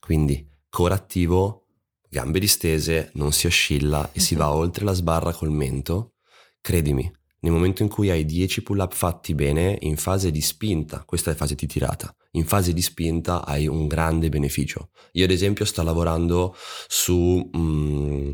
quindi 0.00 0.48
core 0.70 0.94
attivo, 0.94 1.66
gambe 2.08 2.38
distese, 2.38 3.10
non 3.14 3.32
si 3.32 3.46
oscilla 3.46 4.10
e 4.12 4.20
si 4.20 4.34
va 4.34 4.52
oltre 4.52 4.84
la 4.84 4.92
sbarra 4.92 5.32
col 5.32 5.50
mento. 5.50 6.14
Credimi, 6.60 7.10
nel 7.40 7.52
momento 7.52 7.82
in 7.82 7.88
cui 7.88 8.10
hai 8.10 8.24
10 8.24 8.62
pull 8.62 8.80
up 8.80 8.92
fatti 8.92 9.34
bene, 9.34 9.78
in 9.82 9.96
fase 9.96 10.30
di 10.30 10.40
spinta, 10.40 11.04
questa 11.04 11.30
è 11.30 11.34
fase 11.34 11.54
di 11.54 11.66
tirata, 11.66 12.12
in 12.32 12.44
fase 12.44 12.72
di 12.72 12.82
spinta 12.82 13.44
hai 13.44 13.68
un 13.68 13.86
grande 13.86 14.28
beneficio. 14.28 14.90
Io 15.12 15.24
ad 15.24 15.30
esempio 15.30 15.64
sto 15.64 15.82
lavorando 15.82 16.54
su... 16.88 17.48
Mm, 17.56 18.32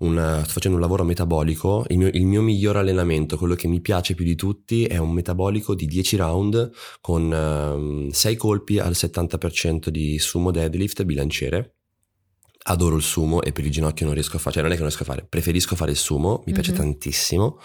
un, 0.00 0.40
sto 0.44 0.52
facendo 0.52 0.78
un 0.78 0.82
lavoro 0.82 1.04
metabolico, 1.04 1.84
il 1.88 1.98
mio, 1.98 2.08
il 2.08 2.24
mio, 2.24 2.40
miglior 2.40 2.78
allenamento, 2.78 3.36
quello 3.36 3.54
che 3.54 3.68
mi 3.68 3.82
piace 3.82 4.14
più 4.14 4.24
di 4.24 4.34
tutti, 4.34 4.86
è 4.86 4.96
un 4.96 5.12
metabolico 5.12 5.74
di 5.74 5.84
10 5.84 6.16
round 6.16 6.70
con 7.02 7.24
um, 7.24 8.06
ehm, 8.06 8.08
6 8.08 8.36
colpi 8.36 8.78
al 8.78 8.92
70% 8.92 9.88
di 9.88 10.18
sumo 10.18 10.50
deadlift 10.50 11.04
bilanciere. 11.04 11.79
Adoro 12.62 12.96
il 12.96 13.02
sumo 13.02 13.42
e 13.42 13.52
per 13.52 13.64
il 13.64 13.70
ginocchio 13.70 14.04
non 14.04 14.14
riesco 14.14 14.36
a 14.36 14.38
fare, 14.38 14.54
cioè 14.54 14.62
non 14.62 14.72
è 14.72 14.74
che 14.74 14.82
non 14.82 14.90
riesco 14.90 15.08
a 15.08 15.14
fare, 15.14 15.26
preferisco 15.28 15.76
fare 15.76 15.92
il 15.92 15.96
sumo, 15.96 16.42
mi 16.46 16.52
piace 16.52 16.72
mm-hmm. 16.72 16.80
tantissimo. 16.80 17.58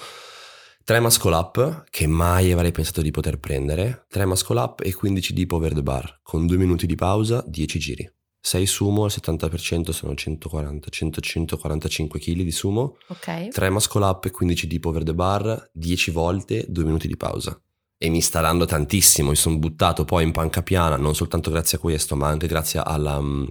3 0.85 0.99
muscle 0.99 1.33
up 1.33 1.85
che 1.89 2.05
mai 2.05 2.51
avrei 2.51 2.71
pensato 2.71 3.01
di 3.01 3.11
poter 3.11 3.39
prendere, 3.39 4.05
3 4.09 4.25
muscle 4.25 4.59
up 4.59 4.81
e 4.81 4.93
15 4.93 5.33
deep 5.33 5.51
over 5.51 5.73
the 5.73 5.81
bar, 5.81 6.19
con 6.21 6.45
2 6.45 6.57
minuti 6.57 6.85
di 6.85 6.95
pausa, 6.95 7.43
10 7.47 7.79
giri. 7.79 8.13
6 8.39 8.65
sumo 8.67 9.03
al 9.05 9.11
70% 9.11 9.89
sono 9.89 10.13
140, 10.13 10.89
145 10.89 12.19
kg 12.19 12.41
di 12.43 12.51
sumo, 12.51 12.97
ok 13.07 13.47
3 13.47 13.69
muscle 13.71 14.05
up 14.05 14.25
e 14.25 14.31
15 14.31 14.67
deep 14.67 14.85
over 14.85 15.03
the 15.03 15.15
bar, 15.15 15.69
10 15.73 16.11
volte, 16.11 16.65
2 16.69 16.83
minuti 16.83 17.07
di 17.07 17.17
pausa 17.17 17.59
e 17.97 18.09
mi 18.09 18.21
sta 18.21 18.41
dando 18.41 18.65
tantissimo. 18.65 19.29
Mi 19.29 19.35
sono 19.35 19.57
buttato 19.57 20.05
poi 20.05 20.23
in 20.23 20.31
panca 20.31 20.61
piana, 20.61 20.97
non 20.97 21.15
soltanto 21.15 21.49
grazie 21.49 21.77
a 21.77 21.81
questo, 21.81 22.15
ma 22.15 22.27
anche 22.27 22.47
grazie 22.47 22.81
alla, 22.83 23.19
mm, 23.19 23.45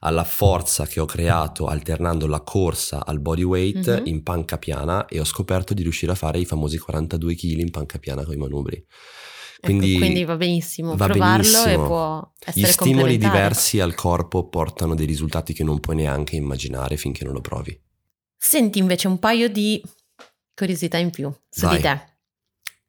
alla 0.00 0.24
forza 0.24 0.86
che 0.86 1.00
ho 1.00 1.06
creato 1.06 1.66
alternando 1.66 2.26
la 2.26 2.40
corsa 2.40 3.04
al 3.04 3.20
body 3.20 3.42
weight 3.42 3.88
mm-hmm. 3.88 4.06
in 4.06 4.22
panca 4.22 4.58
piana 4.58 5.06
e 5.06 5.20
ho 5.20 5.24
scoperto 5.24 5.74
di 5.74 5.82
riuscire 5.82 6.12
a 6.12 6.16
fare 6.16 6.38
i 6.38 6.44
famosi 6.44 6.78
42 6.78 7.34
kg 7.34 7.58
in 7.58 7.70
panca 7.70 7.98
piana 7.98 8.24
con 8.24 8.34
i 8.34 8.38
manubri. 8.38 8.76
Ecco, 8.76 9.66
quindi, 9.68 9.92
ecco, 9.92 9.98
quindi 10.00 10.24
va 10.24 10.36
benissimo 10.36 10.96
va 10.96 11.06
provarlo 11.06 11.42
benissimo. 11.42 11.84
e 11.84 11.86
può 11.86 12.32
essere 12.44 12.66
Gli 12.66 12.70
stimoli 12.70 13.16
diversi 13.16 13.80
al 13.80 13.94
corpo 13.94 14.48
portano 14.48 14.94
dei 14.94 15.06
risultati 15.06 15.54
che 15.54 15.64
non 15.64 15.80
puoi 15.80 15.96
neanche 15.96 16.36
immaginare 16.36 16.98
finché 16.98 17.24
non 17.24 17.32
lo 17.32 17.40
provi. 17.40 17.78
Senti 18.36 18.78
invece 18.78 19.08
un 19.08 19.18
paio 19.18 19.48
di 19.48 19.82
curiosità 20.54 20.98
in 20.98 21.10
più 21.10 21.32
su 21.48 21.64
Vai. 21.64 21.76
di 21.76 21.82
te. 21.82 22.15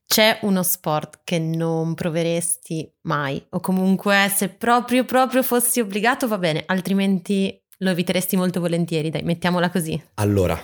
C'è 0.08 0.40
uno 0.44 0.64
sport 0.64 1.20
che 1.26 1.38
non 1.38 1.94
proveresti 1.94 2.90
mai 3.02 3.46
o 3.50 3.60
comunque 3.60 4.32
se 4.34 4.48
proprio 4.48 5.04
proprio 5.04 5.44
fossi 5.44 5.82
obbligato 5.82 6.30
va 6.30 6.38
bene, 6.38 6.64
altrimenti 6.66 7.62
lo 7.80 7.90
eviteresti 7.90 8.38
molto 8.38 8.62
volentieri, 8.62 9.10
dai, 9.10 9.24
mettiamola 9.24 9.70
così. 9.70 10.02
Allora, 10.16 10.58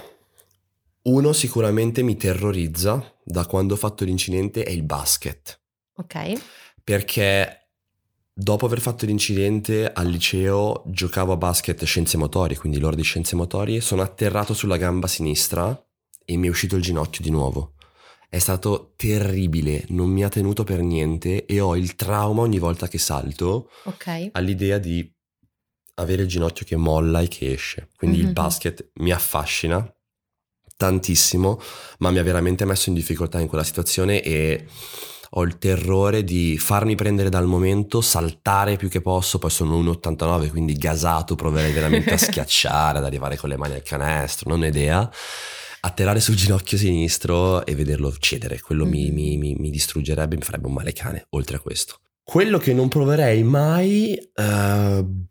uno 1.04 1.34
sicuramente 1.34 2.02
mi 2.04 2.16
terrorizza 2.16 3.16
da 3.22 3.46
quando 3.46 3.74
ho 3.74 3.78
fatto 3.78 4.06
l'incidente 4.06 4.64
è 4.64 4.72
il 4.72 4.84
basket. 4.84 5.60
Ok. 5.98 6.42
Perché 6.82 7.68
dopo 8.34 8.66
aver 8.66 8.80
fatto 8.80 9.06
l'incidente 9.06 9.92
al 9.92 10.08
liceo 10.08 10.84
giocavo 10.86 11.34
a 11.34 11.38
basket 11.38 11.84
scienze 11.84 12.16
motorie, 12.16 12.58
quindi 12.58 12.80
l'ora 12.80 12.96
di 12.96 13.04
scienze 13.04 13.36
motorie, 13.36 13.82
sono 13.82 14.02
atterrato 14.02 14.54
sulla 14.54 14.78
gamba 14.78 15.08
sinistra 15.08 15.78
e 16.24 16.38
mi 16.38 16.48
è 16.48 16.50
uscito 16.50 16.78
il 16.78 16.82
ginocchio 16.82 17.22
di 17.22 17.30
nuovo. 17.30 17.74
È 18.34 18.39
stato 18.39 18.93
terribile, 18.96 19.86
non 19.89 20.10
mi 20.10 20.24
ha 20.24 20.28
tenuto 20.28 20.63
per 20.63 20.82
niente 20.82 21.46
e 21.46 21.60
ho 21.60 21.76
il 21.76 21.93
trauma 21.96 22.41
ogni 22.41 22.58
volta 22.58 22.88
che 22.88 22.98
salto 22.98 23.69
okay. 23.84 24.28
all'idea 24.32 24.80
di 24.80 25.08
avere 25.98 26.24
il 26.24 26.28
ginocchio 26.28 26.65
che 26.65 26.76
molla 26.76 27.22
e 27.22 27.28
che 27.28 27.54
esce. 27.54 27.89
Quindi 27.96 28.17
mm-hmm. 28.17 28.26
il 28.26 28.34
basket 28.34 28.89
mi 28.96 29.12
affascina 29.12 29.88
tantissimo, 30.76 31.62
ma 32.00 32.10
mi 32.10 32.17
ha 32.17 32.24
veramente 32.24 32.65
messo 32.65 32.89
in 32.89 32.96
difficoltà 32.96 33.39
in 33.39 33.48
quella 33.48 33.63
situazione 33.63 34.24
e 34.24 34.65
ho 35.30 35.43
il 35.43 35.60
terrore 35.60 36.24
di 36.24 36.58
farmi 36.58 36.96
prendere 36.96 37.30
dal 37.30 37.46
momento, 37.46 38.02
saltare 38.02 38.78
più 38.78 38.89
che 38.89 39.02
posso, 39.02 39.38
poi 39.38 39.52
sono 39.52 39.80
1,89 39.80 40.50
quindi 40.50 40.74
gasato, 40.74 41.36
proverei 41.36 41.72
veramente 41.72 42.15
a 42.15 42.17
schiacciare, 42.17 42.98
ad 42.98 43.06
arrivare 43.06 43.38
con 43.38 43.50
le 43.50 43.58
mani 43.58 43.76
al 43.76 43.84
canestro, 43.84 44.50
non 44.50 44.63
ho 44.63 44.65
idea 44.65 45.08
atterrare 45.86 46.22
sul 46.22 46.36
ginocchio 46.36 46.78
sinistro 46.78 47.65
e 47.65 47.76
vederlo 47.76 48.15
cedere, 48.17 48.62
quello 48.62 48.86
mm. 48.86 48.89
mi, 48.89 49.12
mi, 49.12 49.38
mi, 49.38 49.56
mi, 49.56 49.69
distruggerebbe, 49.69 50.36
mi 50.36 50.41
farebbe 50.41 50.67
un 50.67 50.74
male 50.74 50.93
cane, 50.93 51.26
oltre 51.32 51.58
a 51.58 51.60
questo. 51.60 51.98
Quello 52.24 52.58
che 52.58 52.74
non 52.74 52.88
proverei 52.88 53.43
mai... 53.43 54.17
Uh, 54.36 55.26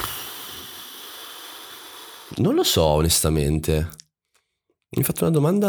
non 2.37 2.55
lo 2.55 2.63
so 2.63 2.83
onestamente. 2.83 3.73
Mi 4.91 4.99
hai 4.99 5.05
fatto 5.05 5.25
una 5.25 5.33
domanda 5.33 5.67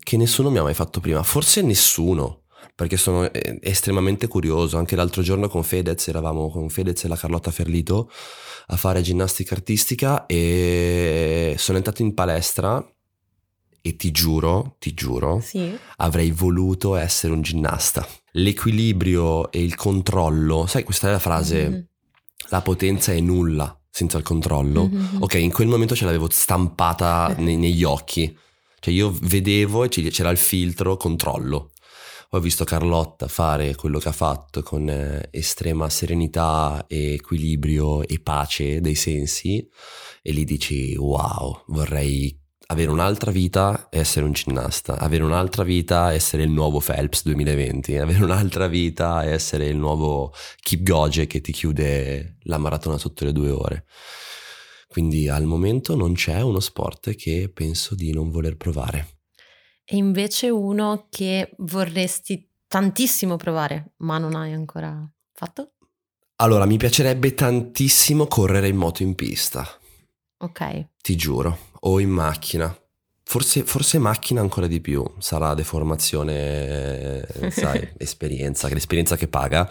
che 0.00 0.16
nessuno 0.16 0.50
mi 0.50 0.58
ha 0.58 0.62
mai 0.62 0.74
fatto 0.74 0.98
prima, 0.98 1.22
forse 1.22 1.62
nessuno 1.62 2.43
perché 2.74 2.96
sono 2.96 3.30
eh, 3.30 3.58
estremamente 3.62 4.28
curioso. 4.28 4.76
Anche 4.76 4.96
l'altro 4.96 5.22
giorno 5.22 5.48
con 5.48 5.62
Fedez, 5.62 6.08
eravamo 6.08 6.50
con 6.50 6.68
Fedez 6.68 7.04
e 7.04 7.08
la 7.08 7.16
Carlotta 7.16 7.50
Ferlito 7.50 8.10
a 8.66 8.76
fare 8.76 9.02
ginnastica 9.02 9.54
artistica 9.54 10.26
e 10.26 11.54
sono 11.58 11.76
entrato 11.76 12.02
in 12.02 12.14
palestra 12.14 12.84
e 13.86 13.96
ti 13.96 14.10
giuro, 14.10 14.76
ti 14.78 14.94
giuro, 14.94 15.40
sì. 15.40 15.76
avrei 15.96 16.30
voluto 16.30 16.96
essere 16.96 17.34
un 17.34 17.42
ginnasta. 17.42 18.06
L'equilibrio 18.32 19.52
e 19.52 19.62
il 19.62 19.74
controllo, 19.74 20.66
sai, 20.66 20.84
questa 20.84 21.08
è 21.08 21.10
la 21.12 21.18
frase, 21.18 21.68
mm-hmm. 21.68 21.80
la 22.48 22.62
potenza 22.62 23.12
è 23.12 23.20
nulla 23.20 23.78
senza 23.90 24.16
il 24.16 24.24
controllo. 24.24 24.88
Mm-hmm. 24.88 25.22
Ok, 25.22 25.34
in 25.34 25.52
quel 25.52 25.68
momento 25.68 25.94
ce 25.94 26.06
l'avevo 26.06 26.28
stampata 26.30 27.34
ne- 27.38 27.56
negli 27.56 27.84
occhi. 27.84 28.34
Cioè 28.80 28.92
io 28.92 29.14
vedevo 29.22 29.84
e 29.84 29.88
c'era 29.88 30.30
il 30.30 30.38
filtro 30.38 30.96
controllo 30.96 31.72
ho 32.36 32.40
visto 32.40 32.64
Carlotta 32.64 33.28
fare 33.28 33.76
quello 33.76 34.00
che 34.00 34.08
ha 34.08 34.12
fatto 34.12 34.60
con 34.64 34.88
eh, 34.88 35.28
estrema 35.30 35.88
serenità, 35.88 36.84
equilibrio 36.88 38.02
e 38.02 38.18
pace 38.18 38.80
dei 38.80 38.96
sensi 38.96 39.64
e 40.20 40.32
lì 40.32 40.44
dici 40.44 40.96
wow, 40.96 41.62
vorrei 41.68 42.36
avere 42.66 42.90
un'altra 42.90 43.30
vita 43.30 43.88
e 43.88 44.00
essere 44.00 44.24
un 44.24 44.32
ginnasta, 44.32 44.98
avere 44.98 45.22
un'altra 45.22 45.62
vita 45.62 46.10
e 46.10 46.16
essere 46.16 46.42
il 46.42 46.50
nuovo 46.50 46.80
Phelps 46.80 47.22
2020, 47.22 47.98
avere 47.98 48.24
un'altra 48.24 48.66
vita 48.66 49.22
e 49.22 49.30
essere 49.30 49.68
il 49.68 49.76
nuovo 49.76 50.32
Kip 50.60 50.82
Goge 50.82 51.28
che 51.28 51.40
ti 51.40 51.52
chiude 51.52 52.38
la 52.42 52.58
maratona 52.58 52.98
sotto 52.98 53.24
le 53.24 53.32
due 53.32 53.50
ore. 53.50 53.84
Quindi 54.88 55.28
al 55.28 55.44
momento 55.44 55.94
non 55.94 56.14
c'è 56.14 56.40
uno 56.40 56.58
sport 56.58 57.14
che 57.14 57.48
penso 57.52 57.94
di 57.94 58.12
non 58.12 58.30
voler 58.30 58.56
provare 58.56 59.13
e 59.84 59.96
invece 59.96 60.48
uno 60.48 61.06
che 61.10 61.54
vorresti 61.58 62.48
tantissimo 62.66 63.36
provare, 63.36 63.92
ma 63.98 64.18
non 64.18 64.34
hai 64.34 64.52
ancora 64.52 65.08
fatto? 65.32 65.74
Allora, 66.36 66.64
mi 66.66 66.76
piacerebbe 66.76 67.34
tantissimo 67.34 68.26
correre 68.26 68.68
in 68.68 68.76
moto 68.76 69.02
in 69.02 69.14
pista. 69.14 69.66
Ok. 70.38 70.88
Ti 71.00 71.16
giuro, 71.16 71.58
o 71.80 72.00
in 72.00 72.10
macchina. 72.10 72.76
Forse, 73.22 73.64
forse 73.64 73.98
macchina 73.98 74.40
ancora 74.40 74.66
di 74.66 74.80
più, 74.80 75.04
sarà 75.18 75.54
deformazione, 75.54 77.26
sai, 77.50 77.92
esperienza, 77.96 78.68
l'esperienza 78.68 79.16
che 79.16 79.28
paga. 79.28 79.70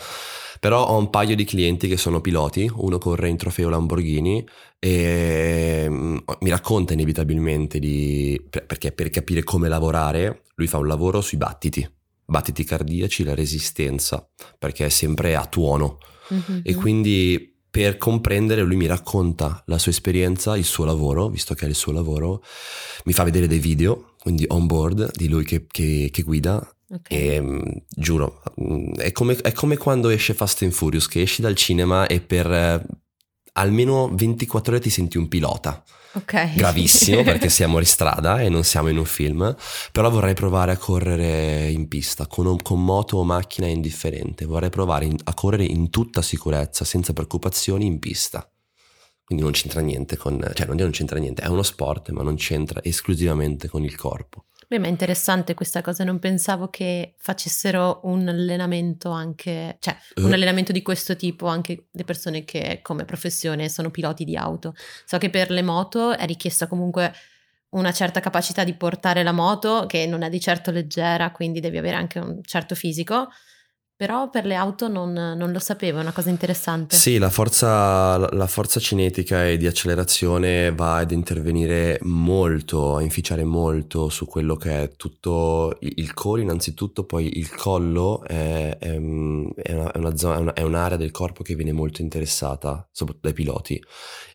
Però 0.64 0.86
ho 0.88 0.98
un 0.98 1.10
paio 1.10 1.36
di 1.36 1.44
clienti 1.44 1.90
che 1.90 1.98
sono 1.98 2.22
piloti, 2.22 2.72
uno 2.74 2.98
corre 2.98 3.28
in 3.28 3.36
trofeo 3.36 3.68
Lamborghini 3.68 4.48
e 4.80 5.88
mm, 5.90 6.18
mi 6.40 6.50
racconta 6.50 6.94
inevitabilmente 6.94 7.80
di... 7.80 8.42
perché 8.50 8.94
per 8.94 9.10
capire 9.10 9.44
come 9.44 9.68
lavorare, 9.68 10.44
lui 10.56 10.68
fa 10.68 10.78
un 10.78 10.88
lavoro 10.88 11.20
sui 11.20 11.36
battiti. 11.38 11.86
battiti 12.24 12.64
cardiaci, 12.64 13.26
la 13.26 13.36
resistenza, 13.36 14.26
perché 14.58 14.86
è 14.86 14.90
sempre 14.90 15.36
a 15.36 15.46
tuono. 15.48 15.98
Mhm. 16.30 16.62
E 16.64 16.76
quindi 16.76 17.54
per 17.70 17.98
comprendere 17.98 18.62
lui 18.62 18.78
mi 18.78 18.86
racconta 18.86 19.62
la 19.66 19.78
sua 19.78 19.92
esperienza, 19.92 20.56
il 20.56 20.64
suo 20.64 20.86
lavoro, 20.86 21.28
visto 21.28 21.56
che 21.56 21.66
è 21.66 21.68
il 21.68 21.76
suo 21.76 21.92
lavoro, 21.92 22.42
mi 23.04 23.12
fa 23.12 23.24
vedere 23.26 23.48
dei 23.48 23.60
video, 23.60 24.14
quindi 24.18 24.46
on 24.48 24.66
board 24.68 25.12
di 25.14 25.28
lui 25.28 25.44
che, 25.44 25.66
che- 25.68 26.08
che 26.10 26.22
guida 26.22 26.73
Ok. 26.94 27.10
e 27.10 27.42
mh, 27.42 27.84
giuro, 27.90 28.44
mh, 28.56 28.98
è 28.98 29.12
come, 29.12 29.36
è 29.38 29.52
come 29.52 29.78
quando 29.78 30.10
esce 30.10 30.34
Fast 30.36 30.62
and 30.62 30.72
Furious, 30.72 31.08
che 31.08 31.22
esci 31.22 31.42
dal 31.42 31.56
cinema 31.56 32.06
e 32.06 32.22
per 32.22 32.52
eh, 32.52 32.86
almeno 33.54 34.10
24 34.14 34.74
ore 34.74 34.82
ti 34.82 34.90
senti 34.90 35.18
un 35.18 35.28
pilota. 35.28 35.84
Ok. 36.16 36.54
Gravissimo 36.54 37.24
perché 37.26 37.50
siamo 37.50 37.80
in 37.80 37.86
strada 37.86 38.40
e 38.42 38.50
non 38.50 38.64
siamo 38.64 38.90
in 38.90 38.98
un 38.98 39.06
film, 39.06 39.56
però 39.92 40.12
vorrei 40.12 40.36
provare 40.36 40.72
a 40.72 40.78
correre 40.78 41.68
in 41.70 41.88
pista, 41.88 42.28
con, 42.28 42.62
con 42.62 42.84
moto 42.84 43.18
o 43.18 43.24
macchina 43.24 43.66
è 43.66 43.72
indifferente, 43.72 44.46
vorrei 44.46 44.70
provare 44.70 45.06
in- 45.06 45.18
a 45.24 45.34
correre 45.34 45.64
in 45.64 45.90
tutta 45.90 46.22
sicurezza, 46.22 46.86
senza 46.86 47.14
preoccupazioni 47.14 47.86
in 47.88 47.98
pista. 47.98 48.48
Quindi 49.26 49.44
non 49.44 49.54
c'entra 49.54 49.82
niente 49.82 50.18
con, 50.18 50.40
cioè 50.54 50.68
non 50.68 50.92
c'entra 50.92 51.18
niente, 51.18 51.42
è 51.42 51.48
uno 51.48 51.64
sport 51.64 52.12
ma 52.12 52.22
non 52.22 52.36
c'entra 52.36 52.82
esclusivamente 52.84 53.68
con 53.68 53.84
il 53.84 53.96
corpo. 53.96 54.46
Beh, 54.72 54.80
ma 54.80 54.88
è 54.88 54.90
interessante 54.90 55.54
questa 55.54 55.82
cosa, 55.82 56.04
non 56.04 56.20
pensavo 56.20 56.70
che 56.70 57.16
facessero 57.18 58.02
un 58.04 58.28
allenamento 58.28 59.10
anche, 59.10 59.78
cioè 59.80 59.96
un 60.16 60.32
Eh. 60.32 60.34
allenamento 60.34 60.72
di 60.72 60.82
questo 60.82 61.16
tipo 61.16 61.48
anche 61.48 61.88
le 61.92 62.04
persone 62.04 62.44
che 62.46 62.80
come 62.82 63.06
professione 63.06 63.68
sono 63.70 63.92
piloti 63.92 64.24
di 64.24 64.36
auto. 64.38 64.74
So 65.06 65.18
che 65.18 65.30
per 65.30 65.50
le 65.52 65.62
moto 65.62 66.16
è 66.16 66.26
richiesta 66.26 66.68
comunque 66.68 67.14
una 67.72 67.92
certa 67.92 68.20
capacità 68.20 68.64
di 68.64 68.76
portare 68.76 69.24
la 69.24 69.32
moto, 69.32 69.86
che 69.88 70.06
non 70.06 70.22
è 70.22 70.30
di 70.30 70.40
certo 70.40 70.72
leggera, 70.72 71.32
quindi 71.32 71.60
devi 71.60 71.78
avere 71.78 71.96
anche 71.98 72.20
un 72.20 72.40
certo 72.44 72.76
fisico, 72.76 73.30
però 73.96 74.30
per 74.30 74.46
le 74.46 74.56
auto 74.56 74.88
non, 74.88 75.14
non 75.14 75.52
lo 75.52 75.60
sapevo, 75.60 76.00
è 76.00 76.02
una 76.02 76.12
cosa 76.12 76.30
interessante. 76.30 76.96
Sì, 76.96 77.18
la 77.18 77.30
forza, 77.30 78.18
la 78.34 78.48
forza 78.48 78.80
cinetica 78.80 79.48
e 79.48 79.58
di 79.58 79.68
accelerazione 79.68 80.74
va 80.74 80.98
ad 80.98 81.12
intervenire 81.12 82.00
molto, 82.02 82.96
a 82.98 83.02
inficiare 83.02 83.44
molto 83.44 84.10
su 84.10 84.26
quello 84.26 84.56
che 84.56 84.84
è 84.84 84.92
tutto 84.96 85.78
il 85.80 86.14
core 86.14 86.42
innanzitutto, 86.42 87.06
poi 87.06 87.38
il 87.38 87.54
collo 87.54 88.24
è, 88.24 88.78
è, 88.78 88.98
mm, 88.98 89.50
è 89.56 89.74
una- 89.74 89.92
è 89.92 89.98
una 89.98 90.16
zona- 90.18 90.54
un'area 90.62 90.98
del 90.98 91.12
corpo 91.12 91.44
che 91.44 91.56
viene 91.56 91.72
molto 91.72 92.02
interessata, 92.02 92.88
soprattutto 92.92 93.28
dai 93.28 93.36
piloti. 93.36 93.82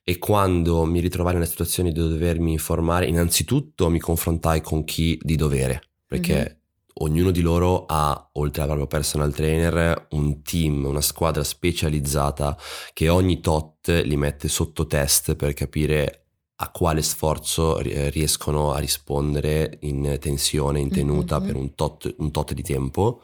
E 0.05 0.19
quando 0.19 0.85
mi 0.85 1.01
ritrovai 1.01 1.35
nella 1.35 1.45
situazione 1.45 1.93
di 1.93 1.99
dovermi 2.01 2.53
informare, 2.53 3.07
innanzitutto 3.07 3.91
mi 3.91 3.99
confrontai 3.99 4.63
con 4.63 4.85
chi 4.85 5.19
di 5.21 5.37
dovere, 5.37 5.83
perché 6.07 6.58
ognuno 7.01 7.31
di 7.31 7.41
loro 7.41 7.85
ha, 7.87 8.31
oltre 8.35 8.63
al 8.63 8.67
proprio 8.69 8.87
personal 8.87 9.33
trainer, 9.35 10.07
un 10.11 10.43
team, 10.43 10.85
una 10.85 11.01
squadra 11.01 11.45
specializzata 11.45 12.57
che 12.93 13.09
ogni 13.09 13.41
tot 13.41 13.89
li 14.05 14.17
mette 14.17 14.49
sotto 14.49 14.87
test 14.87 15.35
per 15.35 15.55
capire 15.55 16.23
a 16.61 16.71
quale 16.71 17.03
sforzo 17.03 17.79
ri- 17.79 18.11
riescono 18.11 18.73
a 18.73 18.79
rispondere 18.79 19.79
in 19.83 20.17
tensione, 20.21 20.81
in 20.81 20.91
tenuta 20.91 21.39
Mhm. 21.39 21.47
per 21.47 21.55
un 21.57 21.75
tot, 21.75 22.15
un 22.19 22.31
tot 22.33 22.53
di 22.53 22.63
tempo. 22.63 23.23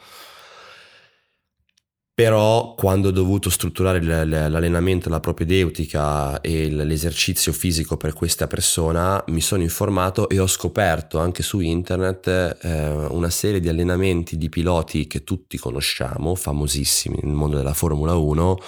Però 2.16 2.74
quando 2.76 3.08
ho 3.08 3.10
dovuto 3.10 3.50
strutturare 3.50 4.00
l'allenamento, 4.00 5.08
la 5.08 5.18
propedeutica 5.18 6.40
e 6.40 6.70
l'esercizio 6.70 7.52
fisico 7.52 7.96
per 7.96 8.12
questa 8.12 8.46
persona, 8.46 9.22
mi 9.28 9.40
sono 9.40 9.62
informato 9.62 10.28
e 10.28 10.38
ho 10.38 10.46
scoperto 10.46 11.18
anche 11.18 11.42
su 11.42 11.58
internet 11.58 12.58
eh, 12.62 12.88
una 13.08 13.30
serie 13.30 13.58
di 13.58 13.68
allenamenti 13.68 14.36
di 14.36 14.48
piloti 14.48 15.08
che 15.08 15.24
tutti 15.24 15.58
conosciamo, 15.58 16.36
famosissimi 16.36 17.18
nel 17.20 17.34
mondo 17.34 17.56
della 17.56 17.74
Formula 17.74 18.14
1, 18.14 18.58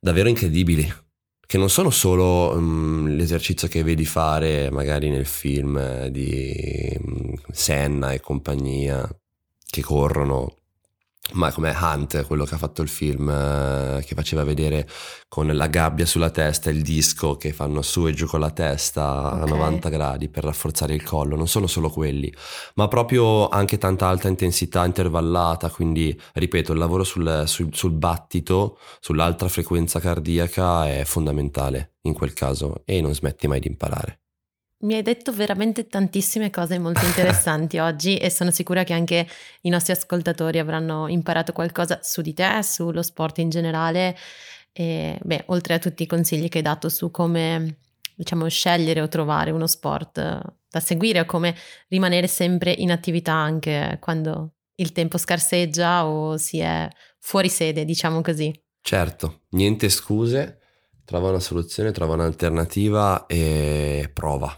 davvero 0.00 0.28
incredibili. 0.28 0.92
Che 1.38 1.58
non 1.58 1.70
sono 1.70 1.90
solo 1.90 2.52
mm, 2.58 3.14
l'esercizio 3.14 3.68
che 3.68 3.84
vedi 3.84 4.06
fare 4.06 4.70
magari 4.72 5.08
nel 5.08 5.26
film 5.26 6.08
di 6.08 6.98
mm, 6.98 7.34
Senna 7.52 8.10
e 8.10 8.18
compagnia 8.18 9.08
che 9.70 9.82
corrono 9.82 10.61
ma 11.34 11.52
come 11.52 11.74
Hunt, 11.78 12.26
quello 12.26 12.44
che 12.44 12.54
ha 12.54 12.58
fatto 12.58 12.82
il 12.82 12.88
film, 12.88 13.28
eh, 13.28 14.02
che 14.04 14.14
faceva 14.14 14.44
vedere 14.44 14.88
con 15.28 15.46
la 15.46 15.66
gabbia 15.66 16.04
sulla 16.06 16.30
testa 16.30 16.70
il 16.70 16.82
disco 16.82 17.36
che 17.36 17.52
fanno 17.52 17.82
su 17.82 18.06
e 18.06 18.12
giù 18.12 18.26
con 18.26 18.40
la 18.40 18.50
testa 18.50 19.30
a 19.30 19.42
Ok. 19.42 19.48
90 19.48 19.88
gradi 19.88 20.28
per 20.28 20.44
rafforzare 20.44 20.94
il 20.94 21.02
collo, 21.02 21.36
non 21.36 21.48
sono 21.48 21.66
solo 21.66 21.88
quelli, 21.90 22.32
ma 22.74 22.88
proprio 22.88 23.48
anche 23.48 23.78
tanta 23.78 24.06
alta 24.08 24.28
intensità 24.28 24.84
intervallata, 24.84 25.70
quindi 25.70 26.18
ripeto, 26.34 26.72
il 26.72 26.78
lavoro 26.78 27.04
sul, 27.04 27.44
sul- 27.46 27.74
sul 27.74 27.92
battito, 27.92 28.78
sull'alta 29.00 29.48
frequenza 29.48 30.00
cardiaca 30.00 30.88
è 30.88 31.04
fondamentale 31.04 31.94
in 32.02 32.12
quel 32.14 32.32
caso 32.32 32.82
e 32.84 33.00
non 33.00 33.14
smetti 33.14 33.46
mai 33.46 33.60
di 33.60 33.68
imparare. 33.68 34.21
Mi 34.82 34.94
hai 34.94 35.02
detto 35.02 35.32
veramente 35.32 35.86
tantissime 35.86 36.50
cose 36.50 36.78
molto 36.78 37.04
interessanti 37.04 37.78
oggi 37.80 38.16
e 38.16 38.30
sono 38.30 38.50
sicura 38.50 38.82
che 38.82 38.92
anche 38.92 39.28
i 39.62 39.68
nostri 39.68 39.92
ascoltatori 39.92 40.58
avranno 40.58 41.06
imparato 41.06 41.52
qualcosa 41.52 42.00
su 42.02 42.20
di 42.20 42.34
te, 42.34 42.62
sullo 42.62 43.02
sport 43.02 43.38
in 43.38 43.48
generale 43.48 44.16
e 44.72 45.18
beh, 45.22 45.44
oltre 45.46 45.74
a 45.74 45.78
tutti 45.78 46.02
i 46.02 46.06
consigli 46.06 46.48
che 46.48 46.58
hai 46.58 46.64
dato 46.64 46.88
su 46.88 47.10
come 47.10 47.76
diciamo 48.14 48.48
scegliere 48.48 49.00
o 49.00 49.08
trovare 49.08 49.50
uno 49.50 49.66
sport 49.66 50.18
eh, 50.18 50.40
da 50.68 50.80
seguire 50.80 51.20
o 51.20 51.24
come 51.26 51.54
rimanere 51.88 52.26
sempre 52.26 52.72
in 52.72 52.90
attività 52.90 53.32
anche 53.32 53.98
quando 54.00 54.54
il 54.76 54.92
tempo 54.92 55.18
scarseggia 55.18 56.06
o 56.06 56.36
si 56.36 56.58
è 56.58 56.88
fuori 57.18 57.48
sede, 57.48 57.84
diciamo 57.84 58.20
così. 58.20 58.52
Certo, 58.80 59.42
niente 59.50 59.88
scuse, 59.88 60.58
trova 61.04 61.28
una 61.28 61.40
soluzione, 61.40 61.92
trova 61.92 62.14
un'alternativa 62.14 63.26
e 63.26 64.10
prova, 64.12 64.56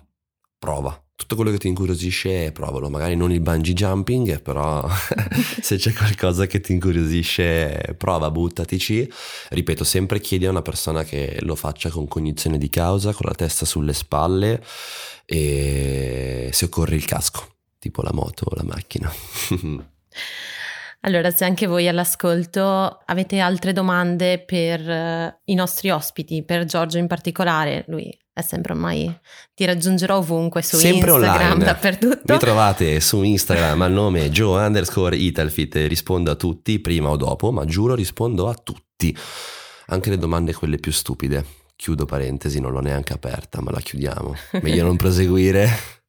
prova. 0.64 0.98
Tutto 1.14 1.36
quello 1.36 1.50
che 1.50 1.58
ti 1.58 1.68
incuriosisce, 1.68 2.50
provalo. 2.52 2.88
Magari 2.88 3.16
non 3.16 3.30
il 3.30 3.40
bungee 3.40 3.74
jumping, 3.74 4.40
però 4.40 4.82
se 5.60 5.76
c'è 5.76 5.92
qualcosa 5.92 6.46
che 6.46 6.60
ti 6.60 6.72
incuriosisce, 6.72 7.94
prova, 7.98 8.30
buttatici. 8.30 9.08
Ripeto, 9.50 9.84
sempre 9.84 10.20
chiedi 10.20 10.46
a 10.46 10.50
una 10.50 10.62
persona 10.62 11.04
che 11.04 11.36
lo 11.42 11.54
faccia 11.54 11.90
con 11.90 12.08
cognizione 12.08 12.56
di 12.56 12.70
causa, 12.70 13.12
con 13.12 13.26
la 13.26 13.34
testa 13.34 13.66
sulle 13.66 13.92
spalle 13.92 14.62
e 15.26 16.48
se 16.50 16.64
occorre 16.64 16.96
il 16.96 17.04
casco, 17.04 17.46
tipo 17.78 18.00
la 18.02 18.12
moto 18.12 18.46
o 18.48 18.56
la 18.56 18.64
macchina. 18.64 19.12
Allora, 21.06 21.30
se 21.30 21.44
anche 21.44 21.66
voi 21.66 21.86
all'ascolto 21.86 22.62
avete 23.04 23.38
altre 23.38 23.74
domande 23.74 24.38
per 24.38 24.80
eh, 24.88 25.40
i 25.44 25.54
nostri 25.54 25.90
ospiti, 25.90 26.42
per 26.42 26.64
Giorgio 26.64 26.96
in 26.96 27.06
particolare, 27.06 27.84
lui 27.88 28.10
è 28.34 28.42
sempre 28.42 28.72
ormai, 28.72 29.16
ti 29.54 29.64
raggiungerò 29.64 30.16
ovunque 30.18 30.60
su 30.60 30.76
Sempre 30.76 31.10
Instagram, 31.12 31.50
online. 31.52 31.64
dappertutto. 31.64 32.32
Mi 32.32 32.38
trovate 32.38 33.00
su 33.00 33.22
Instagram 33.22 33.80
al 33.82 33.92
nome 33.92 34.28
Joe 34.30 34.66
underscore 34.66 35.16
Italfit, 35.16 35.76
rispondo 35.86 36.30
a 36.30 36.34
tutti, 36.34 36.80
prima 36.80 37.08
o 37.10 37.16
dopo, 37.16 37.52
ma 37.52 37.64
giuro 37.64 37.94
rispondo 37.94 38.48
a 38.48 38.54
tutti. 38.54 39.16
Anche 39.86 40.10
le 40.10 40.18
domande 40.18 40.52
quelle 40.52 40.78
più 40.78 40.90
stupide. 40.92 41.44
Chiudo 41.76 42.04
parentesi, 42.06 42.60
non 42.60 42.72
l'ho 42.72 42.80
neanche 42.80 43.12
aperta, 43.12 43.60
ma 43.60 43.70
la 43.70 43.80
chiudiamo. 43.80 44.34
Meglio 44.62 44.84
non 44.84 44.96
proseguire. 44.96 45.68